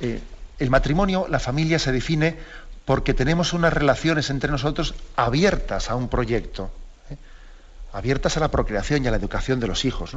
[0.00, 0.20] Eh,
[0.58, 2.36] el matrimonio, la familia se define
[2.84, 6.70] porque tenemos unas relaciones entre nosotros abiertas a un proyecto,
[7.10, 7.16] ¿eh?
[7.92, 10.16] abiertas a la procreación y a la educación de los hijos.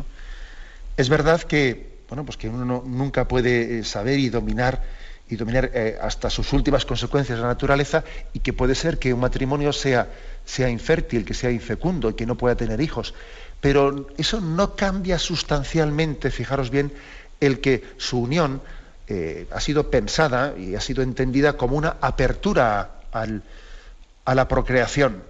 [0.97, 4.83] Es verdad que, bueno, pues que uno nunca puede saber y dominar
[5.27, 9.73] y dominar hasta sus últimas consecuencias la naturaleza y que puede ser que un matrimonio
[9.73, 10.07] sea
[10.45, 13.13] sea infértil, que sea infecundo y que no pueda tener hijos.
[13.59, 16.93] Pero eso no cambia sustancialmente, fijaros bien,
[17.39, 18.61] el que su unión
[19.07, 25.23] eh, ha sido pensada y ha sido entendida como una apertura a la procreación.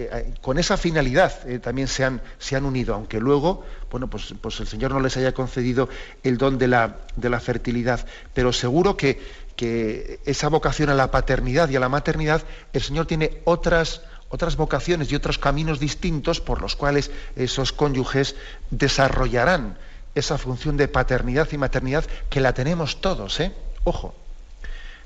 [0.00, 4.32] Eh, eh, con esa finalidad también se han, se han, unido, aunque luego, bueno, pues,
[4.40, 5.90] pues, el Señor no les haya concedido
[6.22, 9.20] el don de la, de la fertilidad, pero seguro que,
[9.56, 14.56] que esa vocación a la paternidad y a la maternidad, el Señor tiene otras, otras
[14.56, 18.36] vocaciones y otros caminos distintos por los cuales esos cónyuges
[18.70, 19.76] desarrollarán
[20.14, 23.52] esa función de paternidad y maternidad que la tenemos todos, ¿eh?
[23.84, 24.14] Ojo,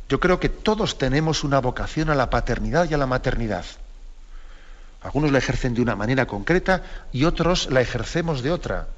[0.09, 3.64] yo creo que todos tenemos una vocación a la paternidad y a la maternidad.
[5.04, 8.88] Algunos la ejercen de una manera concreta y otros la ejercemos de otra.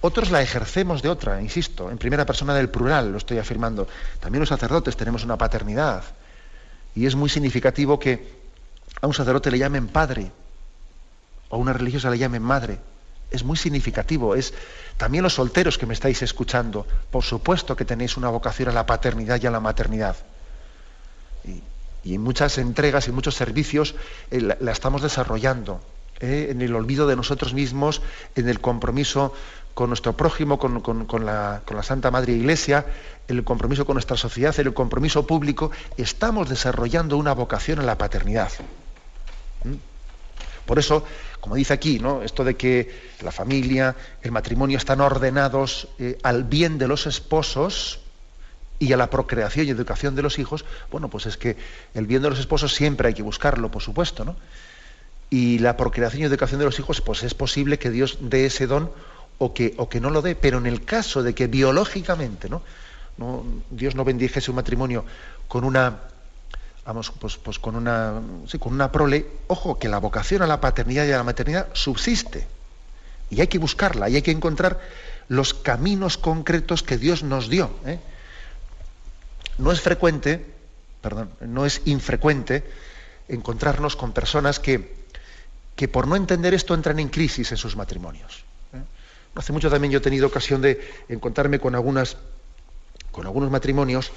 [0.00, 3.86] Otros la ejercemos de otra, insisto, en primera persona del plural, lo estoy afirmando.
[4.18, 6.02] También los sacerdotes tenemos una paternidad.
[6.94, 8.36] Y es muy significativo que
[9.00, 10.32] a un sacerdote le llamen padre
[11.48, 12.80] o a una religiosa le llamen madre.
[13.30, 14.34] Es muy significativo.
[14.34, 14.52] Es
[14.96, 16.84] también los solteros que me estáis escuchando.
[17.12, 20.16] Por supuesto que tenéis una vocación a la paternidad y a la maternidad.
[22.14, 23.94] En muchas entregas y muchos servicios
[24.30, 25.80] eh, la, estamos desarrollando.
[26.20, 28.02] Eh, en el olvido de nosotros mismos,
[28.34, 29.32] en el compromiso
[29.74, 30.82] con nuestro prójimo, con,
[31.24, 32.84] la, Santa Madre Iglesia,
[33.28, 38.50] el compromiso con nuestra sociedad, el compromiso público, estamos desarrollando una vocación a la paternidad.
[39.62, 39.74] ¿Mm?
[40.66, 41.04] Por eso,
[41.40, 42.22] como dice aquí, ¿no?
[42.22, 48.00] esto de que la familia, el matrimonio están ordenados eh, al bien de los esposos
[48.78, 51.56] y a la procreación y educación de los hijos, bueno, pues es que
[51.94, 54.36] el bien de los esposos siempre hay que buscarlo, por supuesto, ¿no?
[55.30, 58.66] Y la procreación y educación de los hijos, pues es posible que Dios dé ese
[58.66, 58.90] don
[59.38, 62.62] o que, o que no lo dé, pero en el caso de que biológicamente ¿no?
[63.70, 65.04] Dios no bendijese un matrimonio
[65.48, 65.98] con una
[66.88, 68.14] vamos, pues, pues con una
[68.46, 71.68] sí, con una prole, ojo, que la vocación a la paternidad y a la maternidad
[71.74, 72.46] subsiste.
[73.28, 74.80] Y hay que buscarla, y hay que encontrar
[75.28, 77.70] los caminos concretos que Dios nos dio.
[77.84, 77.98] ¿eh?
[79.58, 80.44] No es frecuente,
[81.00, 82.64] perdón, no es infrecuente
[83.28, 84.94] encontrarnos con personas que,
[85.76, 88.44] que por no entender esto entran en crisis en sus matrimonios.
[89.34, 94.10] Hace mucho también yo he tenido ocasión de encontrarme con, con algunos matrimonios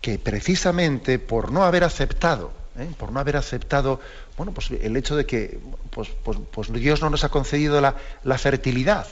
[0.00, 2.88] que precisamente por no haber aceptado, ¿eh?
[2.98, 4.00] por no haber aceptado,
[4.36, 5.58] bueno, pues el hecho de que
[5.90, 9.06] pues, pues, pues Dios no nos ha concedido la, fertilidad.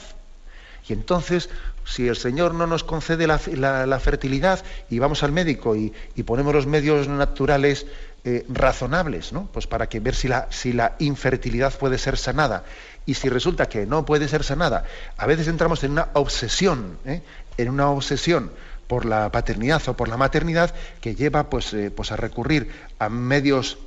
[0.87, 1.49] Y entonces,
[1.85, 5.93] si el Señor no nos concede la, fertilidad y vamos al médico y,
[6.25, 7.85] ponemos los medios naturales
[8.25, 9.49] eh, razonables, ¿no?
[9.51, 10.27] Pues para ver si
[10.73, 12.63] la, infertilidad puede ser sanada
[13.05, 14.85] y si resulta que no puede ser sanada,
[15.17, 17.21] a veces entramos en una obsesión, ¿eh?
[17.57, 18.51] en una obsesión
[18.87, 22.69] por la paternidad o por la maternidad que lleva pues, eh, pues a recurrir
[22.99, 23.77] a medios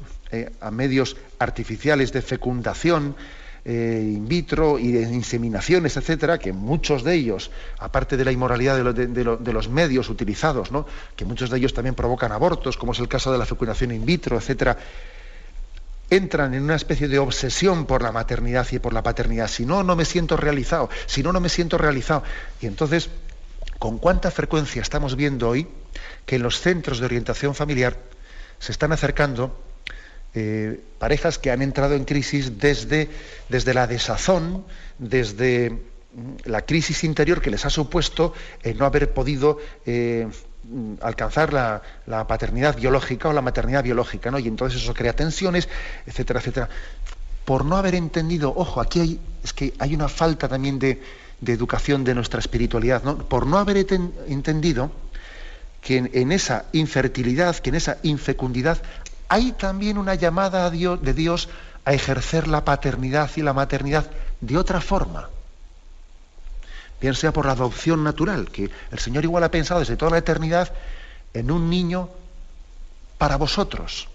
[1.38, 3.16] artificiales de fecundación,
[3.68, 9.52] in vitro y de inseminaciones, etcétera, que muchos de ellos, aparte de la inmoralidad de,
[9.52, 10.70] los medios utilizados,
[11.16, 14.06] que muchos de ellos también provocan abortos, como es el caso de la fecundación in
[14.06, 14.78] vitro, etcétera,
[16.10, 19.48] entran en una especie de obsesión por la maternidad y por la paternidad.
[19.48, 20.88] Si no, no me siento realizado.
[21.06, 22.22] Si no, no me siento realizado.
[22.60, 23.10] Y entonces,
[23.80, 25.66] ¿con cuánta frecuencia estamos viendo hoy
[26.24, 27.98] que en los centros de orientación familiar
[28.60, 29.60] se están acercando
[30.36, 33.08] eh, parejas que han entrado en crisis desde,
[33.48, 34.64] desde la desazón,
[34.98, 38.34] desde mm, la crisis interior que les ha supuesto
[38.78, 40.28] no haber podido eh,
[40.68, 41.80] Mm, alcanzar la,
[42.26, 44.38] paternidad biológica o la maternidad biológica, ¿no?
[44.40, 45.68] Y entonces eso crea tensiones,
[46.06, 46.68] etcétera, etcétera.
[47.44, 51.00] Por no haber entendido, ojo, aquí hay, es que hay una falta también de,
[51.40, 54.90] de educación de nuestra espiritualidad, por no haber entendido
[55.80, 58.82] que en, esa infertilidad, que en esa infecundidad,
[59.28, 61.48] hay también una llamada de Dios
[61.84, 64.10] a ejercer la paternidad y la maternidad
[64.40, 65.28] de otra forma.
[67.00, 70.18] Bien sea por la adopción natural, que el Señor igual ha pensado desde toda la
[70.18, 70.72] eternidad
[71.34, 72.08] en un niño
[73.18, 74.08] para vosotros.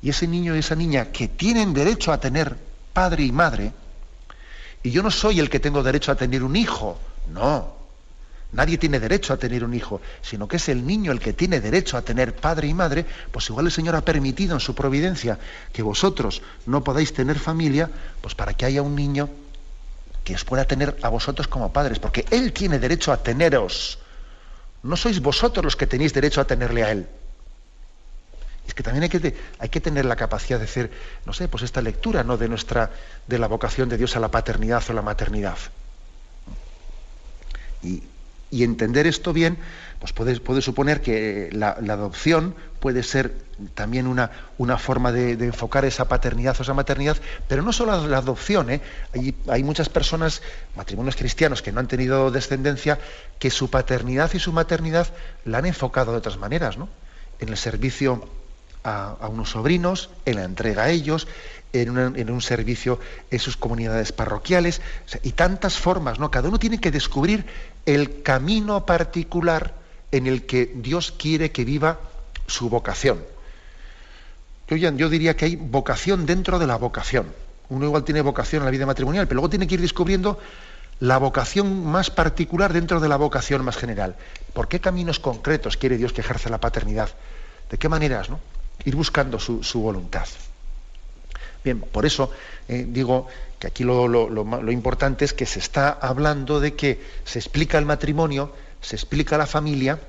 [0.00, 2.56] Y ese niño y esa niña que tienen derecho a tener
[2.92, 3.72] padre y madre,
[4.82, 6.98] y yo no soy el que tengo derecho a tener un hijo,
[7.30, 7.77] no.
[8.50, 11.60] Nadie tiene derecho a tener un hijo, sino que es el niño el que tiene
[11.60, 15.38] derecho a tener padre y madre, pues igual el Señor ha permitido en su providencia
[15.72, 17.90] que vosotros no podáis tener familia,
[18.22, 19.28] pues para que haya un niño
[20.24, 23.98] que os pueda tener a vosotros como padres, porque Él tiene derecho a teneros.
[24.82, 27.06] No sois vosotros los que tenéis derecho a tenerle a Él.
[28.66, 30.90] Es que también hay que, tener la capacidad de hacer,
[31.24, 32.36] no sé, pues esta lectura ¿no?
[32.36, 32.90] de nuestra,
[33.26, 35.56] de la vocación de Dios a la paternidad o la maternidad.
[37.82, 38.02] Y,
[38.50, 39.58] entender esto bien,
[40.00, 43.34] pues puede, suponer que la, adopción puede ser
[43.74, 44.30] también una,
[44.78, 47.16] forma de, enfocar esa paternidad o esa maternidad,
[47.48, 48.80] pero no solo la adopción, ¿eh?
[49.48, 50.42] hay, muchas personas,
[50.76, 52.98] matrimonios cristianos que no han tenido descendencia,
[53.38, 55.08] que su paternidad y su maternidad
[55.44, 56.88] la han enfocado de otras maneras, ¿no?
[57.40, 58.28] En el servicio
[58.84, 61.26] a, unos sobrinos, en la entrega a ellos,
[61.72, 62.98] en, un servicio
[63.30, 64.80] en sus comunidades parroquiales,
[65.22, 66.30] y tantas formas, ¿no?
[66.30, 67.46] Cada uno tiene que descubrir
[67.86, 69.74] el camino particular
[70.12, 71.98] en el que Dios quiere que viva
[72.46, 73.24] su vocación.
[74.68, 77.26] Yo, diría que hay vocación dentro de la vocación.
[77.70, 80.38] Uno igual tiene vocación en la vida matrimonial, pero luego tiene que ir descubriendo
[81.00, 84.16] la vocación más particular dentro de la vocación más general.
[84.52, 87.10] ¿Por qué caminos concretos quiere Dios que ejerza la paternidad?
[87.70, 88.28] ¿De qué maneras?
[88.28, 88.40] ¿no?
[88.84, 90.26] ir buscando su, voluntad.
[91.68, 92.30] Bien, por eso
[92.66, 93.26] eh, digo
[93.58, 98.54] que aquí lo, importante es que se está hablando de que se explica el matrimonio,
[98.80, 100.00] se explica la familia,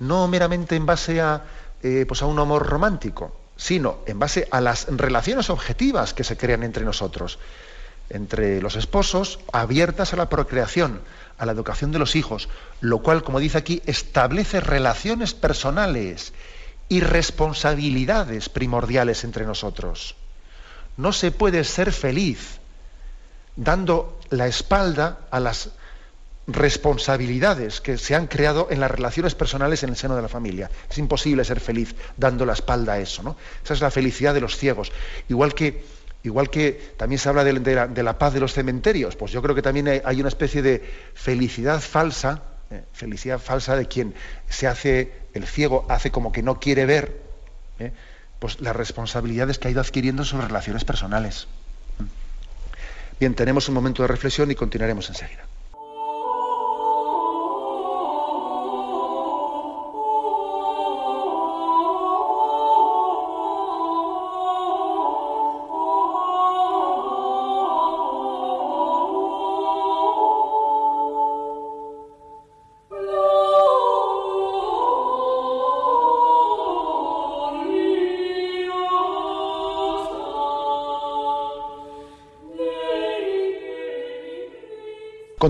[0.00, 1.44] no meramente en base a,
[1.84, 6.36] eh, pues a un amor romántico, sino en base a las relaciones objetivas que se
[6.36, 7.38] crean entre nosotros,
[8.10, 11.02] entre los esposos, abiertas a la procreación,
[11.38, 12.48] a la educación de los hijos,
[12.80, 16.32] lo cual, como dice aquí, establece relaciones personales
[16.88, 20.16] y responsabilidades primordiales entre nosotros.
[20.96, 22.58] No se puede ser feliz
[23.56, 25.70] dando la espalda a las
[26.46, 30.70] responsabilidades que se han creado en las relaciones personales en el seno de la familia.
[30.88, 33.22] Es imposible ser feliz dando la espalda a eso.
[33.22, 33.36] ¿no?
[33.64, 34.92] Esa es la felicidad de los ciegos.
[35.28, 35.84] Igual que,
[36.22, 39.62] igual que también se habla de, la, paz de los cementerios, pues yo creo que
[39.62, 40.82] también hay una especie de
[41.14, 44.12] felicidad falsa eh, felicidad falsa de quien
[44.48, 47.20] se hace, el ciego hace como que no quiere ver,
[47.78, 47.92] eh,
[48.38, 51.46] pues las responsabilidades que ha ido adquiriendo en sus relaciones personales.
[53.18, 55.46] Bien, tenemos un momento de reflexión y continuaremos enseguida.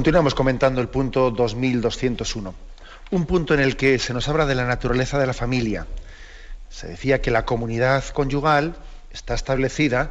[0.07, 2.55] Continuamos comentando el punto 2201,
[3.11, 5.89] un punto en el que se nos habla de la naturaleza de la familia.
[6.71, 8.77] Se decía que la comunidad conyugal
[9.11, 10.11] está establecida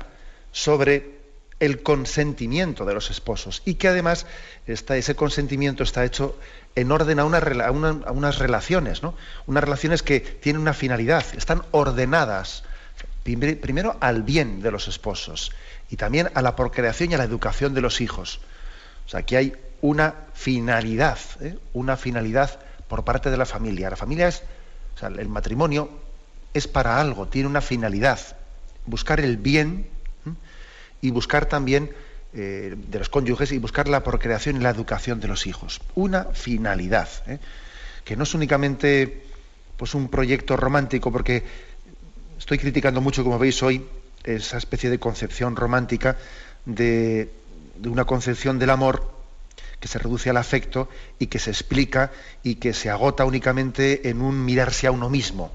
[0.52, 1.12] sobre
[1.62, 4.26] el consentimiento de los esposos y que además
[4.68, 6.38] ese consentimiento está hecho
[6.76, 9.16] en orden a, unas relaciones, ¿no?
[9.48, 12.66] unas relaciones que tienen una finalidad, están ordenadas
[13.24, 15.54] primero al bien de los esposos
[15.90, 18.42] y también a la procreación y a la educación de los hijos.
[19.06, 21.58] O sea, aquí hay una finalidad, ¿eh?
[21.74, 23.90] una finalidad por parte de la familia.
[23.90, 24.44] La familia es,
[24.96, 25.90] o sea, el matrimonio
[26.54, 28.20] es para algo, tiene una finalidad,
[28.86, 29.88] buscar el bien
[31.02, 31.92] y buscar también
[32.34, 35.82] eh, de los cónyuges y buscar la procreación y la educación de los hijos.
[35.96, 37.40] Una finalidad, ¿eh?
[38.04, 39.24] que no es únicamente
[39.78, 41.44] pues, un proyecto romántico, porque
[42.38, 43.86] estoy criticando mucho, como veis hoy,
[44.24, 46.18] esa especie de concepción romántica
[46.66, 47.30] de,
[47.78, 49.15] de una concepción del amor
[49.86, 52.12] que se reduce al afecto y que se explica
[52.42, 55.52] y que se agota únicamente en un mirarse a uno mismo.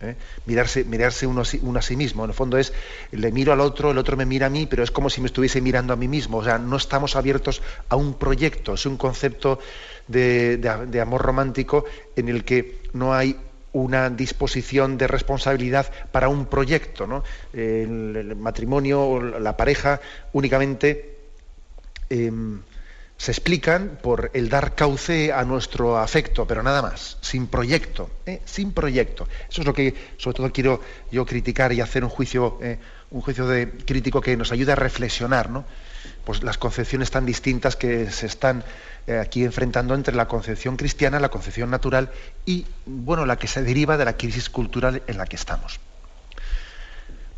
[0.00, 0.14] ¿eh?
[0.46, 2.22] Mirarse, mirarse uno, a sí mismo.
[2.22, 2.72] En el fondo es,
[3.10, 5.26] le miro al otro, el otro me mira a mí, pero es como si me
[5.26, 6.38] estuviese mirando a mí mismo.
[6.38, 9.58] O sea, no estamos abiertos a un proyecto, es un concepto
[10.06, 13.36] de, amor romántico en el que no hay
[13.72, 17.08] una disposición de responsabilidad para un proyecto.
[17.08, 17.24] ¿no?
[17.52, 20.00] El, matrimonio o la pareja
[20.34, 21.16] únicamente
[22.08, 22.60] em,
[23.20, 28.40] se explican por el dar cauce a nuestro afecto, pero nada más, sin proyecto, ¿eh?
[28.46, 29.28] sin proyecto.
[29.50, 30.80] Eso es lo que sobre todo quiero
[31.12, 32.78] yo criticar y hacer un juicio, ¿eh?
[33.10, 35.66] un juicio de crítico que nos ayude a reflexionar, ¿no?
[36.24, 38.64] Pues las concepciones tan distintas que se están
[39.06, 42.10] eh, aquí enfrentando entre la concepción cristiana, la concepción natural
[42.46, 45.78] y bueno, la que se deriva de la crisis cultural en la que estamos.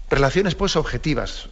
[0.08, 1.48] Relaciones pues objetivas,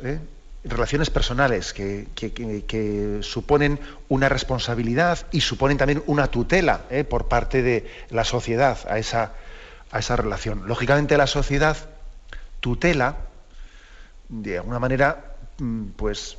[0.64, 7.04] relaciones personales que, suponen una responsabilidad y suponen también una tutela ¿eh?
[7.04, 9.32] por parte de la sociedad a esa,
[9.90, 10.66] a esa relación.
[10.66, 11.76] Lógicamente la sociedad
[12.60, 13.16] tutela
[14.28, 16.36] de alguna manera mm, pues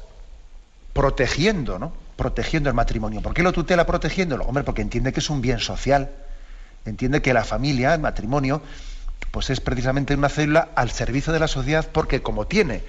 [0.93, 1.93] protegiendo, ¿no?
[2.15, 3.22] Protegiendo el matrimonio.
[3.22, 4.45] ¿Por qué lo tutela protegiéndolo?
[4.45, 6.11] Hombre, porque entiende que es un bien social.
[6.86, 8.61] Entiende que la familia, el matrimonio,
[9.32, 12.84] pues es precisamente una célula al servicio de la sociedad porque como tiene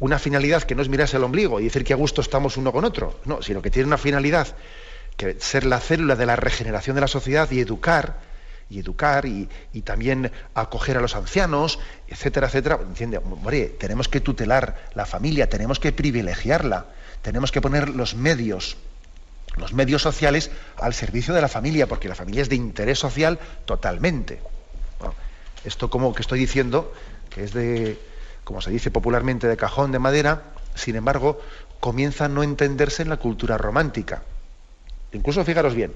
[0.00, 2.72] una finalidad que no es mirarse el ombligo y decir que a gusto estamos uno
[2.72, 4.48] con otro, no, sino que tiene una finalidad
[5.16, 8.18] que ser la célula de la regeneración de la sociedad y educar,
[8.68, 9.48] y educar y,
[9.82, 11.78] también acoger a los ancianos,
[12.08, 12.78] etcétera, etcétera.
[12.82, 13.20] ¿Entiende?
[13.78, 16.86] tenemos que tutelar la familia, tenemos que privilegiarla,
[17.22, 18.76] tenemos que poner los medios,
[19.56, 23.38] los medios sociales al servicio de la familia, porque la familia es de interés social
[23.66, 24.40] totalmente.
[25.64, 26.92] esto como que estoy diciendo,
[27.30, 27.98] que es de,
[28.44, 30.42] como se dice popularmente, de cajón de madera,
[30.74, 31.40] sin embargo,
[31.80, 34.22] comienza a no entenderse en la cultura romántica.
[35.12, 35.92] Incluso fijaros bien,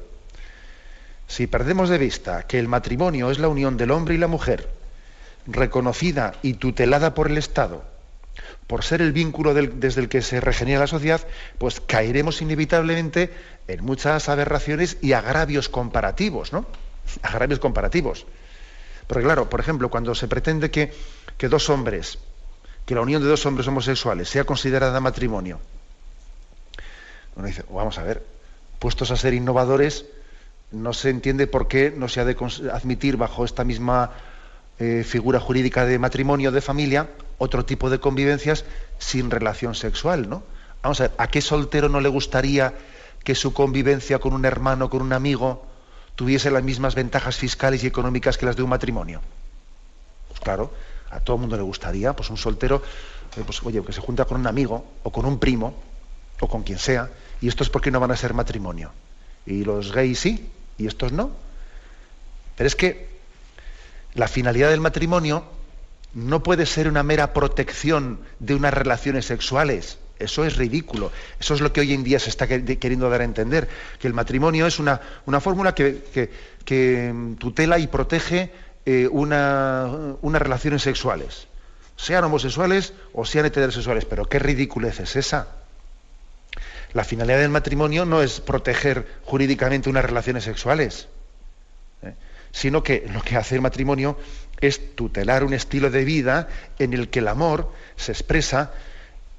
[1.26, 4.68] si perdemos de vista que el matrimonio es la unión del hombre y la mujer,
[5.46, 7.84] reconocida y tutelada por el Estado,
[8.66, 11.20] por ser el vínculo desde el que se regenera la sociedad,
[11.58, 13.32] pues caeremos inevitablemente
[13.66, 16.66] en muchas aberraciones y agravios comparativos, ¿no?
[17.22, 18.26] Agravios comparativos.
[19.06, 20.92] Porque claro, por ejemplo, cuando se pretende que,
[21.38, 22.18] que dos hombres
[22.88, 25.60] que la unión de dos hombres homosexuales sea considerada matrimonio.
[27.36, 28.24] Uno dice, vamos a ver,
[28.78, 30.06] puestos a ser innovadores,
[30.70, 32.34] no se entiende por qué no se ha de
[32.72, 34.12] admitir bajo esta misma
[34.78, 38.64] eh, figura jurídica de matrimonio, de familia, otro tipo de convivencias
[38.98, 40.42] sin relación sexual, ¿no?
[40.82, 42.72] Vamos a ver, ¿a qué soltero no le gustaría
[43.22, 45.66] que su convivencia con un hermano, con un amigo,
[46.14, 49.20] tuviese las mismas ventajas fiscales y económicas que las de un matrimonio?
[50.28, 50.72] Pues claro,
[51.10, 52.82] a todo el mundo le gustaría, pues un soltero,
[53.36, 55.74] eh, pues oye, que se junta con un amigo o con un primo
[56.40, 58.92] o con quien sea, y estos porque no van a ser matrimonio.
[59.46, 61.30] Y los gays sí, y estos no.
[62.56, 63.08] Pero es que
[64.14, 65.44] la finalidad del matrimonio
[66.14, 69.98] no puede ser una mera protección de unas relaciones sexuales.
[70.18, 71.12] Eso es ridículo.
[71.38, 73.68] Eso es lo que hoy en día se está queriendo dar a entender,
[74.00, 76.30] que el matrimonio es una, una fórmula que,
[76.64, 78.50] que tutela y protege
[78.90, 81.46] eh, unas relaciones sexuales,
[81.96, 85.48] sean homosexuales o sean heterosexuales, pero qué ridiculez es esa.
[86.94, 91.08] La finalidad del matrimonio no es proteger jurídicamente unas relaciones sexuales,
[92.00, 92.14] ¿eh?
[92.50, 94.16] sino que lo que hace el matrimonio
[94.58, 98.72] es tutelar un estilo de vida en el que el amor se expresa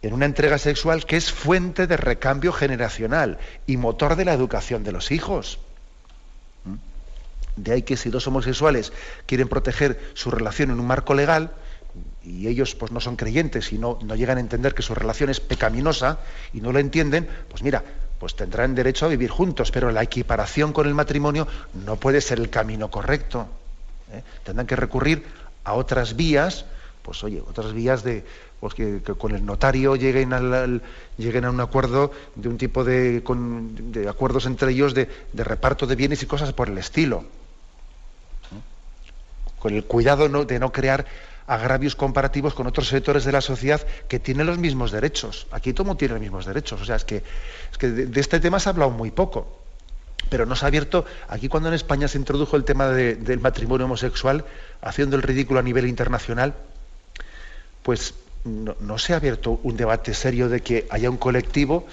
[0.04, 4.84] en una entrega sexual que es fuente de recambio generacional y motor de la educación
[4.84, 5.58] de los hijos.
[7.64, 8.94] De ahí que si dos homosexuales
[9.26, 11.52] quieren proteger su relación en un marco legal,
[12.24, 15.30] y ellos pues no son creyentes y no, no llegan a entender que su relación
[15.30, 16.20] es pecaminosa
[16.54, 17.84] y no lo entienden, pues mira,
[18.20, 21.48] pues tendrán derecho a vivir juntos, pero la equiparación con el matrimonio
[21.86, 23.48] no puede ser el camino correcto.
[24.12, 24.24] ¿eh?
[24.44, 25.24] Tendrán que recurrir
[25.64, 26.66] a otras vías,
[27.02, 28.24] pues oye, otras vías de
[28.60, 30.82] pues que, con el notario lleguen, al,
[31.18, 35.88] lleguen a un acuerdo de un tipo de, de acuerdos entre ellos de, de reparto
[35.88, 37.24] de bienes y cosas por el estilo
[39.60, 41.06] con el cuidado de no crear
[41.50, 45.48] agravios comparativos con otros sectores de la sociedad que tienen los mismos derechos.
[45.52, 46.80] Aquí todo tiene los mismos derechos.
[46.80, 47.24] O sea, es que,
[47.72, 49.60] es que de, este tema se ha hablado muy poco.
[50.30, 53.86] Pero no se ha abierto, aquí cuando en España se introdujo el tema del matrimonio
[53.86, 54.46] homosexual,
[54.80, 56.54] haciendo el ridículo a nivel internacional,
[57.82, 61.88] pues no, se ha abierto un debate serio de que haya un colectivo,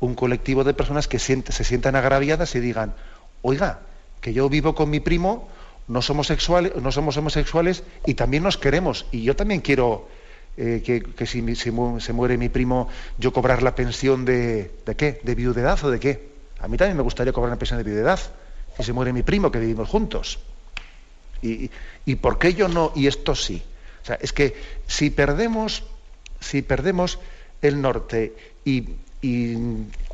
[0.00, 2.94] un colectivo de personas que se sientan agraviadas y digan,
[3.42, 3.78] oiga,
[4.20, 5.48] que yo vivo con mi primo,
[5.88, 9.06] no somos, sexuales, no somos homosexuales y también nos queremos.
[9.10, 10.06] Y yo también quiero
[10.56, 10.82] eh,
[11.16, 15.20] que, si, se muere mi primo, yo cobrar la pensión de, ¿de qué?
[15.22, 16.28] ¿De viudedad o de qué?
[16.60, 18.20] A mí también me gustaría cobrar una pensión de viudedad.
[18.76, 20.38] Si se muere mi primo, que vivimos juntos.
[21.42, 21.70] Y,
[22.04, 22.92] y, por qué yo no?
[22.94, 23.62] Y esto sí.
[24.02, 25.84] O sea, es que si perdemos,
[26.40, 27.18] si perdemos
[27.62, 28.34] el norte
[28.64, 28.88] y,
[29.22, 29.56] y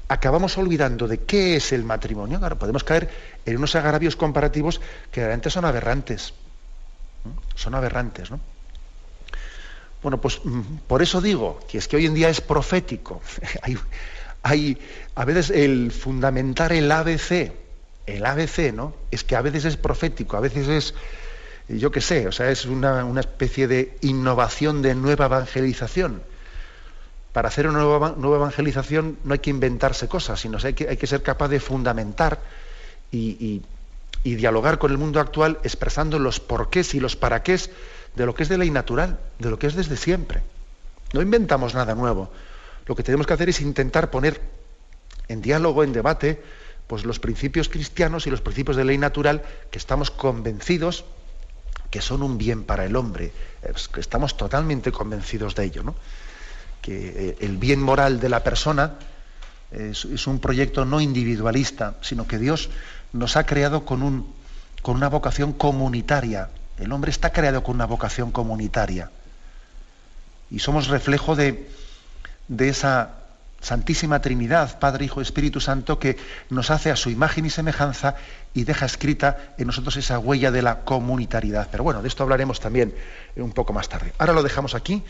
[0.08, 3.08] acabamos olvidando de qué es el matrimonio, claro, podemos caer
[3.44, 4.80] en unos agravios comparativos
[5.10, 6.34] que realmente son aberrantes.
[7.54, 8.40] Son aberrantes, ¿no?
[10.02, 13.22] Bueno, pues mm, por eso digo que es que hoy en día es profético.
[13.62, 13.78] hay,
[14.42, 14.78] hay
[15.14, 17.52] a veces el fundamentar el ABC,
[18.06, 18.94] el ABC, ¿no?
[19.10, 20.94] Es que a veces es profético, a veces es,
[21.68, 26.22] yo qué sé, o sea, es una, especie de innovación de nueva evangelización.
[27.34, 31.20] Para hacer una nueva, evangelización no hay que inventarse cosas, sino que hay que, ser
[31.24, 32.38] capaz de fundamentar
[33.10, 33.60] y,
[34.22, 37.70] dialogar con el mundo actual expresando los porqués y los paraqués
[38.14, 40.42] de lo que es de ley natural, de lo que es desde siempre.
[41.12, 42.30] No inventamos nada nuevo.
[42.86, 44.40] Lo que tenemos que hacer es intentar poner
[45.26, 46.40] en diálogo, en debate,
[46.86, 51.04] pues los principios cristianos y los principios de ley natural que estamos convencidos
[51.90, 53.32] que son un bien para el hombre,
[53.96, 55.96] estamos totalmente convencidos de ello, ¿no?
[56.84, 58.98] Que eh, el bien moral de la persona
[59.70, 62.68] es, un proyecto no individualista, sino que Dios
[63.14, 64.34] nos ha creado con, un,
[64.82, 66.50] con una vocación comunitaria.
[66.78, 69.10] El hombre está creado con una vocación comunitaria.
[70.50, 71.70] Y somos reflejo de,
[72.48, 73.14] de esa
[73.62, 76.18] Santísima Trinidad, Padre, Hijo, Espíritu Santo, que
[76.50, 78.16] nos hace a su imagen y semejanza
[78.52, 81.68] y deja escrita en nosotros esa huella de la comunitariedad.
[81.70, 82.94] Pero bueno, de esto hablaremos también
[83.36, 84.12] un poco más tarde.
[84.18, 85.02] Ahora lo dejamos aquí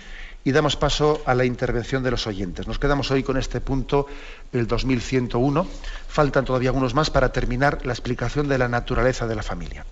[0.45, 2.69] y damos paso a la intervención de los oyentes.
[2.69, 4.07] Nos quedamos hoy con este punto,
[4.53, 5.67] el 2101.
[6.07, 9.87] Faltan todavía algunos más para terminar la explicación de la naturaleza de la familia.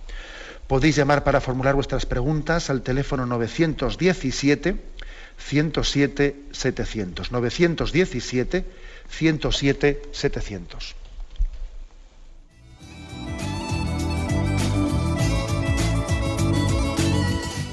[0.67, 4.75] Podéis llamar para formular vuestras preguntas al teléfono 917
[5.37, 7.31] 107 700.
[7.31, 8.65] 917
[9.09, 11.02] 107 700.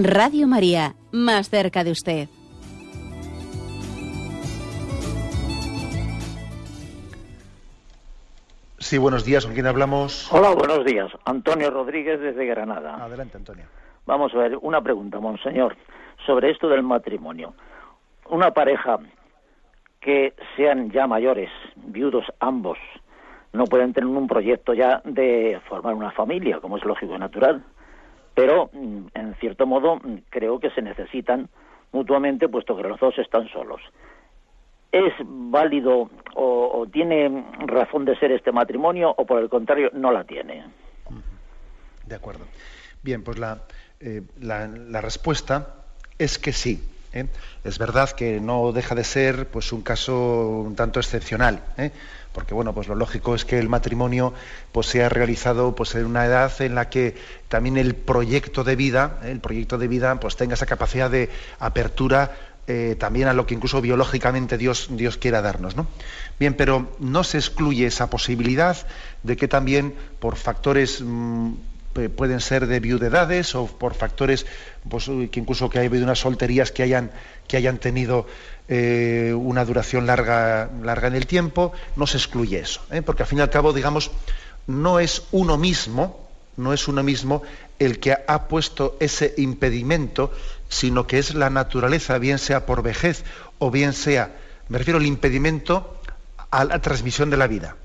[0.00, 2.28] Radio María, más cerca de usted.
[8.78, 9.44] Sí, buenos días.
[9.44, 10.32] ¿Con quién hablamos?
[10.32, 11.10] Hola, buenos días.
[11.24, 13.02] Antonio Rodríguez desde Granada.
[13.02, 13.64] Adelante, Antonio.
[14.06, 15.76] Vamos a ver, una pregunta, monseñor,
[16.24, 17.54] sobre esto del matrimonio.
[18.30, 19.00] Una pareja
[20.00, 22.78] que sean ya mayores, viudos ambos,
[23.52, 27.64] no pueden tener un proyecto ya de formar una familia, como es lógico y natural.
[28.38, 31.48] Pero, mm, en cierto modo, mm, creo que se necesitan
[31.90, 33.80] mutuamente, puesto que los dos están solos.
[34.92, 40.22] ¿Es válido o, tiene razón de ser este matrimonio o por el contrario no la
[40.22, 40.64] tiene?
[42.06, 42.44] De acuerdo.
[43.02, 43.58] Bien, pues la,
[43.98, 45.74] eh, la, respuesta
[46.16, 46.80] es que sí.
[47.12, 47.26] ¿eh?
[47.64, 51.60] Es verdad que no deja de ser pues, un caso un tanto excepcional.
[51.76, 51.90] ¿eh?
[52.38, 54.32] Porque bueno, pues lo lógico es que el matrimonio
[54.70, 57.16] pues sea realizado pues en una edad en la que
[57.48, 62.30] también el proyecto de vida, el proyecto de vida pues tenga esa capacidad de apertura
[62.68, 65.74] eh, también a lo que incluso biológicamente Dios, Dios quiera darnos.
[65.74, 65.88] ¿no?
[66.38, 68.76] Bien, pero no se excluye esa posibilidad
[69.24, 71.54] de que también por factores mm,
[72.08, 74.46] pueden ser de viudedades o por factores
[74.88, 77.10] pues, que incluso que haya habido unas solterías que hayan,
[77.48, 78.26] que hayan tenido
[78.68, 83.02] eh, una duración larga, larga en el tiempo, no se excluye eso, ¿eh?
[83.02, 84.10] porque al fin y al cabo, digamos,
[84.66, 87.42] no es uno mismo, no es uno mismo
[87.78, 90.32] el que ha puesto ese impedimento
[90.68, 93.24] sino que es la naturaleza, bien sea por vejez
[93.58, 94.36] o bien sea,
[94.68, 96.00] me refiero al impedimento
[96.50, 97.76] a la transmisión de la vida.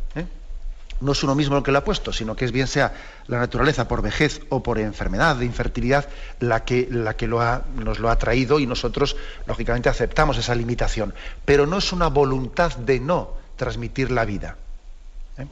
[1.04, 1.06] ¿Eh?
[1.06, 2.94] No es uno mismo el que lo ha puesto, sino que es bien sea
[3.28, 6.08] la naturaleza por vejez o por enfermedad, de infertilidad,
[6.40, 10.56] la que, la que lo ha, nos lo ha traído y nosotros, lógicamente, aceptamos esa
[10.56, 11.14] limitación.
[11.46, 14.58] Pero no es una voluntad de no transmitir la vida.
[15.38, 15.46] ¿eh?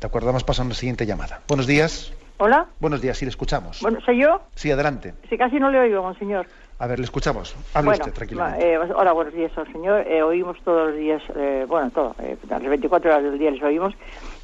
[0.00, 1.40] De acuerdo, vamos pasando a la siguiente llamada.
[1.48, 2.12] Buenos días.
[2.38, 2.66] Hola.
[2.78, 3.80] Buenos días, sí, le escuchamos.
[3.82, 4.40] Bueno, ¿soy yo?
[4.54, 5.12] Sí, adelante.
[5.28, 6.46] Sí, casi no le oigo, monseñor.
[6.80, 7.54] A ver, le escuchamos.
[7.74, 8.72] Hable usted, tranquilamente.
[8.72, 10.06] Eh, hola, buenos días, señor.
[10.08, 13.62] Eh, oímos todos los días, eh, bueno, todo, eh, las 24 horas del día les
[13.62, 13.92] oímos.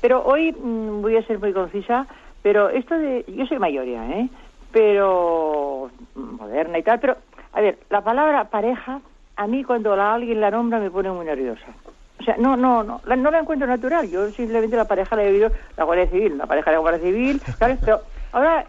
[0.06, 2.06] Pero hoy mm, voy a ser muy concisa,
[2.40, 3.24] pero esto de...
[3.26, 4.28] Yo soy mayoría, ¿eh?
[4.70, 5.90] Pero...
[6.14, 7.16] moderna y tal, pero...
[7.52, 9.00] A ver, la palabra pareja,
[9.34, 11.66] a mí cuando la, alguien la nombra me pone muy nerviosa.
[12.20, 14.08] O sea, no, no, no, la, no la encuentro natural.
[14.08, 17.02] Yo simplemente la pareja la he vivido, la Guardia Civil, la pareja de la Guardia
[17.02, 17.80] Civil, ¿sabes?
[17.84, 17.98] Pero
[18.30, 18.64] ahora,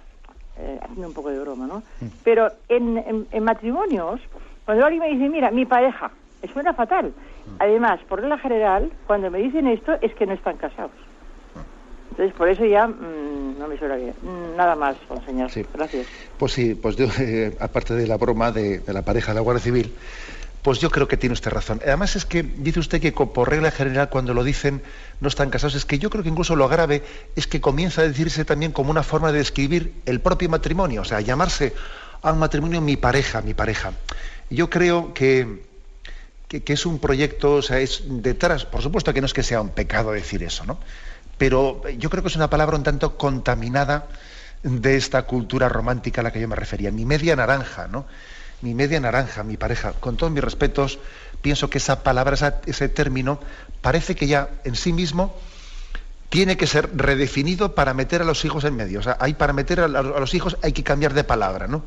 [0.58, 1.84] eh, haciendo un poco de broma, ¿no?
[2.02, 2.08] Mm.
[2.24, 4.22] Pero en, en, matrimonios,
[4.66, 6.10] cuando alguien me dice, mira, mi pareja,
[6.52, 7.10] suena fatal.
[7.46, 7.56] Mm.
[7.60, 11.07] Además, por regla general, cuando me dicen esto es que no están casados.
[12.18, 14.16] Entonces, por eso ya mm, no me suena bien.
[14.24, 15.52] Mm, nada más, señor.
[15.52, 15.64] Sí.
[15.72, 16.08] Gracias.
[16.40, 19.42] Pues sí, pues yo, eh, aparte de la broma de, de la pareja de la
[19.42, 19.94] Guardia Civil,
[20.64, 21.80] pues yo creo que tiene usted razón.
[21.86, 24.82] Además es que dice usted que por regla general cuando lo dicen
[25.22, 27.04] no están casados, es que yo creo que incluso lo grave
[27.36, 31.06] es que comienza a decirse también como una forma de describir el propio matrimonio, o
[31.06, 31.74] sea, llamarse
[32.24, 33.94] a un matrimonio mi pareja, mi pareja.
[34.50, 35.62] Yo creo que,
[36.48, 39.44] que, que es un proyecto, o sea, es detrás, por supuesto que no es que
[39.44, 40.80] sea un pecado decir eso, ¿no?
[41.38, 44.08] Pero yo creo que es una palabra un tanto contaminada
[44.64, 48.06] de esta cultura romántica a la que yo me refería, mi media naranja, ¿no?
[48.62, 49.94] Mi media naranja, mi pareja.
[49.94, 51.00] Con todos mis respetos,
[51.42, 53.40] pienso que esa palabra, ese término,
[53.82, 55.36] parece que ya en sí mismo
[56.30, 59.00] tiene que ser redefinido para meter a los hijos en medio.
[59.00, 61.84] O sea, hay, para meter a, los hijos hay que cambiar de palabra, ¿no?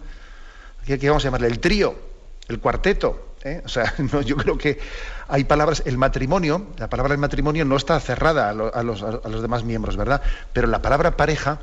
[0.86, 1.48] ¿Qué, qué vamos a llamarle?
[1.48, 1.94] El trío,
[2.48, 3.34] el cuarteto.
[3.44, 3.62] ¿eh?
[3.64, 3.92] O sea,
[4.24, 4.78] yo creo que
[5.30, 9.28] hay palabras, el matrimonio, la palabra del matrimonio no está cerrada a, a los, a
[9.28, 10.22] los demás miembros, ¿verdad?
[10.52, 11.60] Pero la palabra pareja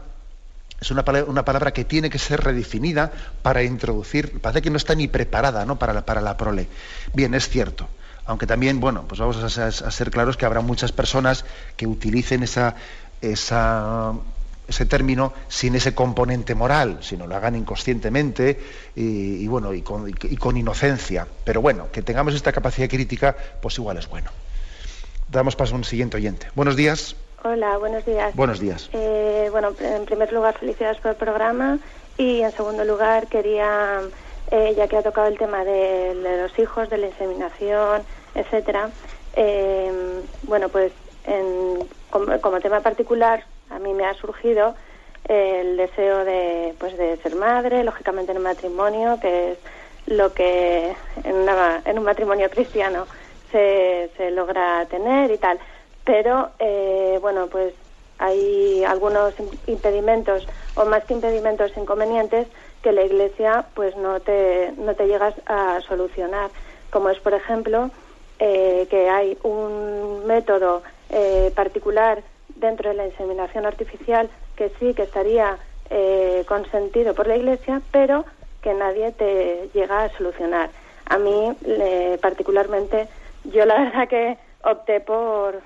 [0.80, 3.11] es una palabra, una palabra que tiene que ser redefinida
[3.41, 5.78] para introducir, parece que no está ni preparada ¿no?
[5.80, 6.68] Para, la, para la prole.
[7.13, 7.88] Bien, es cierto.
[8.26, 11.45] Aunque también, bueno, pues vamos a, a ser claros que habrá muchas personas
[11.78, 12.76] que utilicen esa,
[13.22, 14.13] esa,
[14.68, 18.59] ese término sin ese componente moral, sino lo hagan inconscientemente
[18.95, 21.28] y, y bueno, y con, y con inocencia.
[21.43, 24.30] Pero bueno, que tengamos esta capacidad crítica, pues igual es bueno.
[25.30, 26.47] Damos paso a un siguiente oyente.
[26.55, 27.15] Buenos días.
[27.43, 28.36] Hola, buenos días.
[28.36, 28.89] Buenos días.
[28.93, 31.80] Eh, bueno, en primer lugar, felicidades por el programa
[32.18, 34.01] y en segundo lugar quería,
[34.51, 38.01] eh, ya que ha tocado el tema de, de los hijos, de la inseminación,
[38.36, 38.89] etcétera,
[39.36, 40.91] eh, bueno, pues
[41.26, 44.76] en- como, como tema particular a mí me ha surgido
[45.26, 49.59] el deseo de, pues de ser madre, lógicamente en un matrimonio, que es
[50.05, 53.07] lo que en, una- en un matrimonio cristiano
[53.51, 55.59] se, se logra tener y tal.
[56.05, 57.74] Pero, eh, bueno, pues
[58.20, 62.47] hay algunos im- impedimentos, o más que impedimentos, inconvenientes,
[62.82, 66.51] que la Iglesia pues no te, no te llegas a solucionar.
[66.89, 67.91] Como es, por ejemplo,
[68.39, 72.24] eh, que hay un método eh, particular
[72.60, 75.58] dentro de la inseminación artificial que sí que estaría
[75.89, 78.26] eh, consentido por la Iglesia, pero
[78.62, 80.72] que nadie te llega a solucionar.
[81.10, 83.08] A mí, le- particularmente,
[83.45, 85.62] yo la verdad que opté por,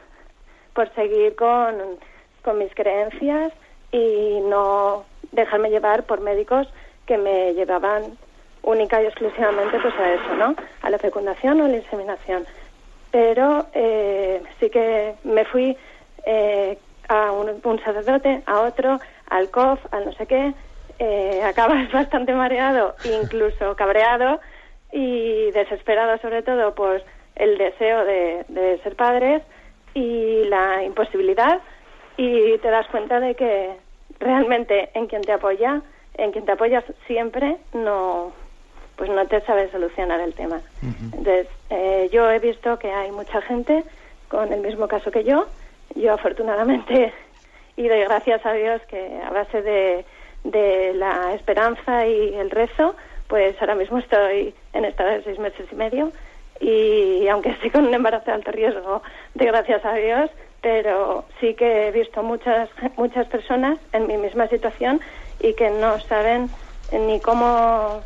[0.74, 1.98] por seguir con,
[2.44, 3.52] con mis creencias
[3.92, 6.68] y no dejarme llevar por médicos
[7.08, 8.18] que me llevaban
[8.64, 10.56] única y exclusivamente pues a eso, ¿no?
[10.84, 12.46] A la fecundación o la inseminación.
[13.10, 15.76] Pero eh, sí que me fui
[16.26, 19.00] eh, a un, un sacerdote, a otro,
[19.30, 20.54] al COF, al no sé qué.
[21.00, 24.40] Eh, acabas bastante mareado, incluso cabreado
[24.92, 27.02] y desesperado sobre todo por
[27.36, 29.42] el deseo de, de ser padres
[29.94, 31.60] y la imposibilidad
[32.18, 33.72] y te das cuenta de que
[34.20, 35.82] realmente en quien te apoya,
[36.16, 38.34] en quien te apoyas siempre, no
[38.96, 40.62] pues no te sabe solucionar el tema.
[40.84, 43.84] Entonces, eh, yo he visto que hay mucha gente
[44.28, 45.48] con el mismo caso que yo.
[45.96, 47.14] Yo afortunadamente
[47.76, 50.06] y doy gracias a Dios que a base de,
[50.44, 52.96] de la esperanza y el rezo,
[53.28, 56.12] pues ahora mismo estoy en estado de seis meses y medio.
[56.60, 59.02] Y aunque estoy con un embarazo de alto riesgo,
[59.34, 60.30] de gracias a Dios,
[60.62, 65.02] pero sí que he visto muchas muchas personas en mi misma situación
[65.40, 66.52] y que no saben
[66.92, 68.04] ni cómo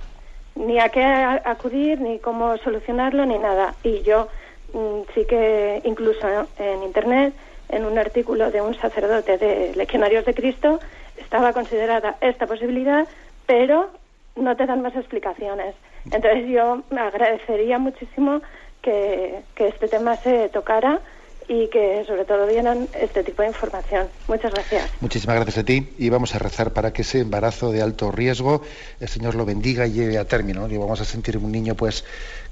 [0.55, 3.75] ni a qué acudir ni cómo solucionarlo ni nada.
[3.83, 4.29] Y yo
[4.73, 7.33] mm, sí que incluso en internet
[7.75, 10.79] en un artículo de un sacerdote de Legionarios de Cristo
[11.17, 13.07] estaba considerada esta posibilidad
[13.45, 13.89] pero
[14.35, 18.41] no te dan más explicaciones entonces yo me agradecería muchísimo
[18.81, 21.01] que, que este tema se tocara
[21.47, 24.07] y que sobre todo dieran este tipo de información.
[24.27, 24.89] Muchas gracias.
[24.99, 28.61] Muchísimas gracias a ti y vamos a rezar para que ese embarazo de alto riesgo
[28.99, 30.67] el Señor lo bendiga y lleve a término.
[30.67, 30.73] ¿no?
[30.73, 32.03] Y vamos a sentir en un niño pues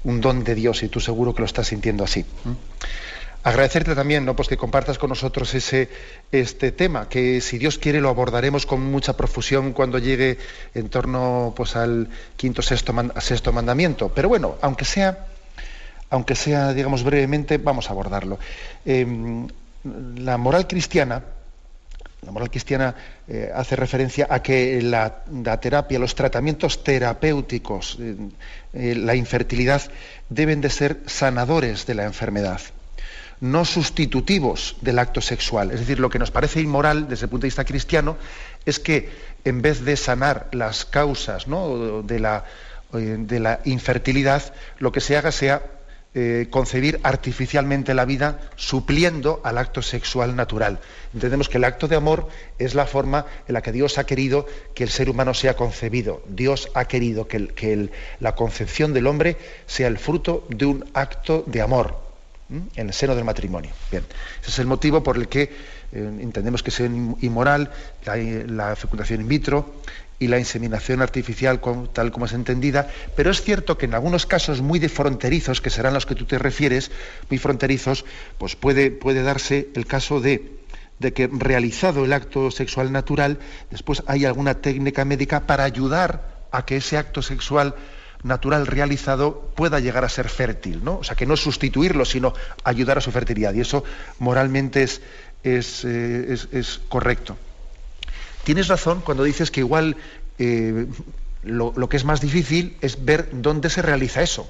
[0.03, 2.25] un don de Dios y tú seguro que lo estás sintiendo así.
[2.45, 2.55] ¿m?
[3.43, 4.35] Agradecerte también, ¿no?
[4.35, 5.89] Pues que compartas con nosotros ese
[6.31, 10.37] este tema, que si Dios quiere lo abordaremos con mucha profusión cuando llegue
[10.73, 14.09] en torno pues al quinto sexto, sexto mandamiento.
[14.09, 15.27] Pero bueno, aunque sea
[16.09, 18.37] aunque sea, digamos, brevemente, vamos a abordarlo.
[18.85, 19.03] Eh,
[20.15, 21.23] la moral cristiana,
[22.21, 22.95] la moral cristiana
[23.27, 28.15] eh, hace referencia a que la, la terapia, los tratamientos terapéuticos, eh,
[28.73, 29.81] eh, la infertilidad,
[30.29, 32.61] deben de ser sanadores de la enfermedad.
[33.43, 35.71] No sustitutivos del acto sexual.
[35.71, 38.15] Es decir, lo que nos parece inmoral desde el punto de vista cristiano
[38.65, 39.09] es que
[39.43, 42.45] en vez de sanar las causas de, la,
[42.93, 45.61] eh, de la infertilidad, lo que se haga sea
[46.13, 50.79] eh, concebir artificialmente la vida supliendo al acto sexual natural.
[51.13, 52.29] Entendemos que el acto de amor
[52.59, 56.21] es la forma en la que Dios ha querido que el ser humano sea concebido.
[56.29, 57.89] Dios ha querido que,
[58.21, 59.35] la concepción del hombre
[59.65, 62.02] sea el fruto de un acto de amor
[62.75, 63.71] en el seno del matrimonio.
[63.91, 64.03] Bien,
[64.41, 65.49] ese es el motivo por el que eh,
[65.91, 67.71] entendemos que es inmoral
[68.47, 69.81] la fecundación in vitro,
[70.23, 71.59] y la inseminación artificial
[71.91, 75.69] tal como es entendida, pero es cierto que en algunos casos muy de fronterizos, que
[75.69, 76.91] serán los que tú te refieres,
[77.29, 78.05] muy fronterizos,
[78.37, 80.59] pues puede, puede darse el caso de,
[80.99, 83.39] de que realizado el acto sexual natural,
[83.69, 87.75] después hay alguna técnica médica para ayudar a que ese acto sexual
[88.23, 90.97] natural realizado pueda llegar a ser fértil, ¿no?
[90.99, 93.53] O sea, que no sustituirlo, sino ayudar a su fertilidad.
[93.53, 93.83] Y eso
[94.19, 95.01] moralmente es,
[95.43, 97.37] es, eh, es correcto.
[98.43, 99.95] Tienes razón cuando dices que igual
[100.37, 100.87] eh,
[101.43, 104.49] lo, que es más difícil es ver dónde se realiza eso,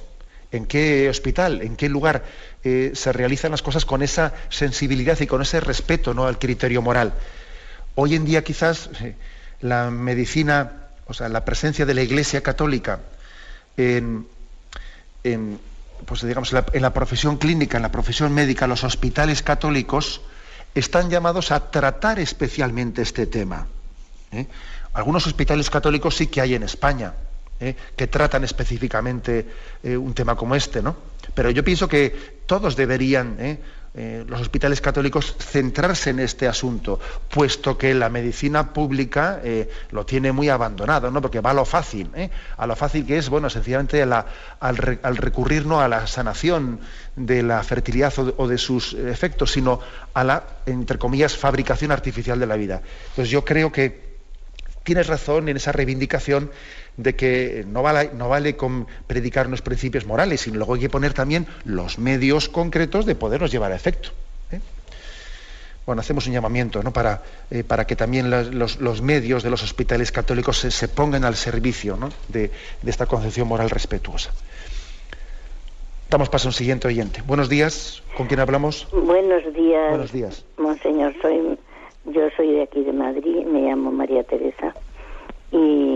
[0.52, 2.24] en qué hospital, en qué lugar
[2.64, 6.26] eh, se realizan las cosas con esa sensibilidad y con ese respeto ¿no?
[6.26, 7.14] al criterio moral.
[7.96, 8.90] Hoy en día quizás
[9.62, 13.00] la medicina, o sea, la presencia de la Iglesia Católica
[13.78, 14.28] en,
[16.06, 20.22] pues, digamos, en la profesión clínica, en la profesión médica, los hospitales católicos,
[20.76, 23.68] están llamados a tratar especialmente este tema.
[24.32, 24.48] ¿eh?
[24.94, 27.14] Algunos hospitales católicos sí que hay en España,
[27.60, 27.76] ¿eh?
[27.96, 29.48] que tratan específicamente
[29.84, 30.96] eh, un tema como este, ¿no?
[31.34, 33.38] Pero yo pienso que todos deberían,
[33.94, 39.40] los hospitales católicos, centrarse en este asunto, puesto que la medicina pública
[39.92, 41.22] lo tiene muy abandonado, ¿no?
[41.22, 42.10] Porque va a lo fácil,
[42.58, 46.80] a lo fácil que es, bueno, sencillamente al, recurrir no a la sanación
[47.16, 49.80] de la fertilidad o de, sus efectos, sino
[50.14, 52.82] a la, entre comillas, fabricación artificial de la vida.
[53.10, 54.14] Entonces yo creo que
[54.84, 56.52] tienes razón en esa reivindicación
[56.98, 60.90] de que no vale, no vale con predicar unos principios morales, sino luego hay que
[60.90, 64.10] poner también los medios concretos de poderlos llevar a efecto.
[64.52, 64.60] ¿eh?
[65.86, 66.92] Bueno, hacemos un llamamiento ¿no?
[66.94, 71.98] para, eh, para que también los, medios de los hospitales católicos se, pongan al servicio
[72.30, 72.52] de,
[72.86, 74.32] esta concepción moral respetuosa.
[76.10, 77.24] Damos paso a un siguiente oyente.
[77.26, 78.88] Buenos días, ¿con quién hablamos?
[78.92, 79.90] Buenos días.
[79.90, 80.46] Buenos días.
[80.58, 81.58] Monseñor, soy
[82.06, 84.74] yo soy de aquí de Madrid, me llamo María Teresa
[85.52, 85.93] y,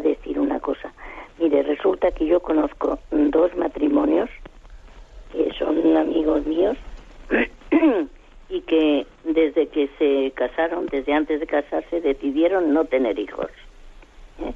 [0.00, 0.92] quería decir una cosa.
[1.38, 4.30] Mire, resulta que yo conozco dos matrimonios
[5.32, 6.76] que son amigos míos
[8.48, 13.50] y que desde que se casaron, desde antes de casarse, decidieron no tener hijos.
[14.40, 14.52] ¿eh?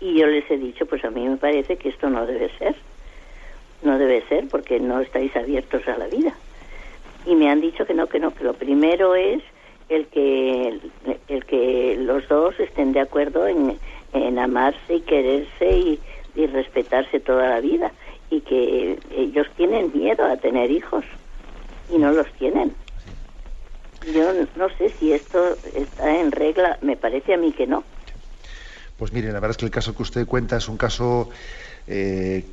[0.00, 2.76] Y yo les he dicho, pues a mí me parece que esto no debe ser.
[3.82, 6.34] No debe ser porque no estáis abiertos a la vida
[7.26, 9.42] y me han dicho que no, que no, que lo primero es
[9.88, 10.80] el que,
[11.28, 13.78] el que los dos estén de acuerdo en,
[14.12, 16.00] amarse y quererse y,
[16.46, 17.90] respetarse toda la vida
[18.30, 21.04] y que ellos tienen miedo a tener hijos
[21.90, 22.72] y no los tienen.
[24.14, 27.82] Yo no sé si esto está en regla, me parece a mí que no.
[28.98, 31.28] Pues mire, la verdad es que el caso que usted cuenta es un caso
[31.88, 32.44] eh,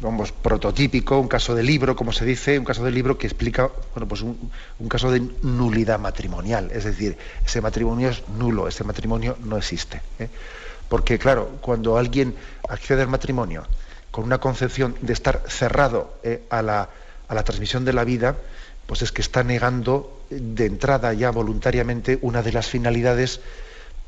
[0.00, 3.70] vamos, prototípico, un caso de libro, como se dice, un caso de libro que explica,
[3.94, 4.50] bueno, pues un,
[4.88, 6.70] caso de nulidad matrimonial.
[6.72, 10.00] Es decir, ese matrimonio es nulo, ese matrimonio no existe.
[10.18, 10.28] ¿eh?
[10.90, 12.34] Porque, claro, cuando alguien
[12.68, 13.62] accede al matrimonio
[14.10, 16.42] con una concepción de estar cerrado ¿eh?
[16.50, 16.90] a, la,
[17.28, 18.36] a transmisión de la vida,
[18.86, 23.40] pues es que está negando de entrada ya voluntariamente una de las finalidades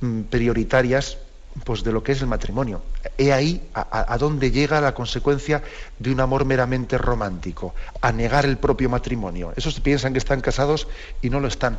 [0.01, 1.19] mm, prioritarias
[1.65, 2.83] pues de lo que es el matrimonio.
[3.17, 5.63] He ahí a, dónde llega la consecuencia
[6.01, 9.53] de un amor meramente romántico, a negar el propio matrimonio.
[9.55, 10.89] Esos piensan que están casados
[11.21, 11.79] y no lo están.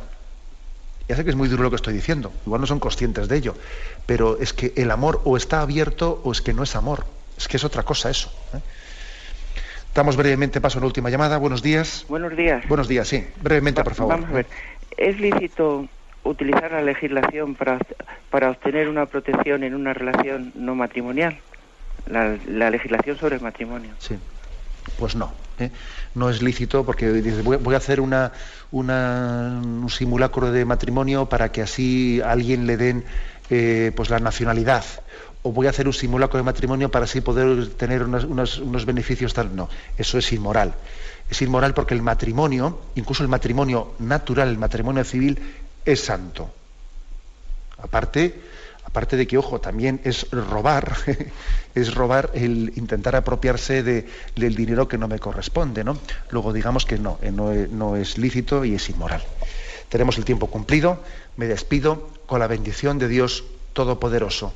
[1.08, 3.36] Ya sé que es muy duro lo que estoy diciendo, igual no son conscientes de
[3.36, 3.54] ello,
[4.06, 7.04] pero es que el amor o está abierto o es que no es amor,
[7.36, 8.32] es que es otra cosa eso.
[8.54, 8.60] ¿eh?
[9.94, 11.38] Damos brevemente paso a la última llamada.
[11.38, 12.04] Buenos días.
[12.08, 12.66] Buenos días.
[12.66, 13.24] Buenos días, sí.
[13.40, 14.14] Brevemente, por favor.
[14.14, 14.46] Vamos a ver.
[14.96, 15.88] ¿Es lícito
[16.24, 17.78] utilizar la legislación para,
[18.30, 21.38] para obtener una protección en una relación no matrimonial,
[22.06, 23.92] la, legislación sobre el matrimonio.
[23.98, 24.18] Sí,
[24.98, 25.32] pues no.
[25.58, 25.70] ¿eh?
[26.14, 32.20] No es lícito porque dice, voy, a hacer un simulacro de matrimonio para que así
[32.20, 33.04] a alguien le den
[33.50, 34.84] eh, pues la nacionalidad
[35.46, 39.54] o voy a hacer un simulacro de matrimonio para así poder tener unos, beneficios tal.
[39.54, 39.68] No,
[39.98, 40.74] eso es inmoral.
[41.28, 45.38] Es inmoral porque el matrimonio, incluso el matrimonio natural, el matrimonio civil,
[45.84, 46.50] es santo.
[47.76, 48.40] Aparte,
[48.84, 50.96] aparte de que, ojo, también es robar,
[51.74, 54.06] es robar el intentar apropiarse de,
[54.36, 55.98] del dinero que no me corresponde, ¿no?
[56.30, 59.22] Luego digamos que no, eh, no, no es lícito y es inmoral.
[59.88, 61.00] Tenemos el tiempo cumplido,
[61.36, 64.52] me despido con la bendición de Dios Todopoderoso,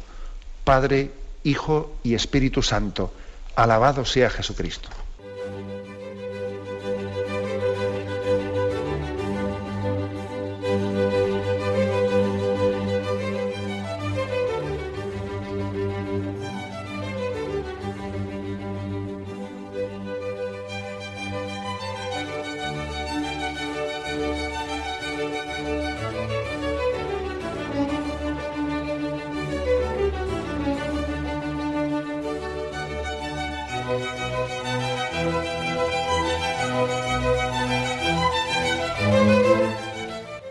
[0.65, 1.11] Padre,
[1.45, 3.13] Hijo y Espíritu Santo.
[3.57, 4.89] Alabado sea Jesucristo.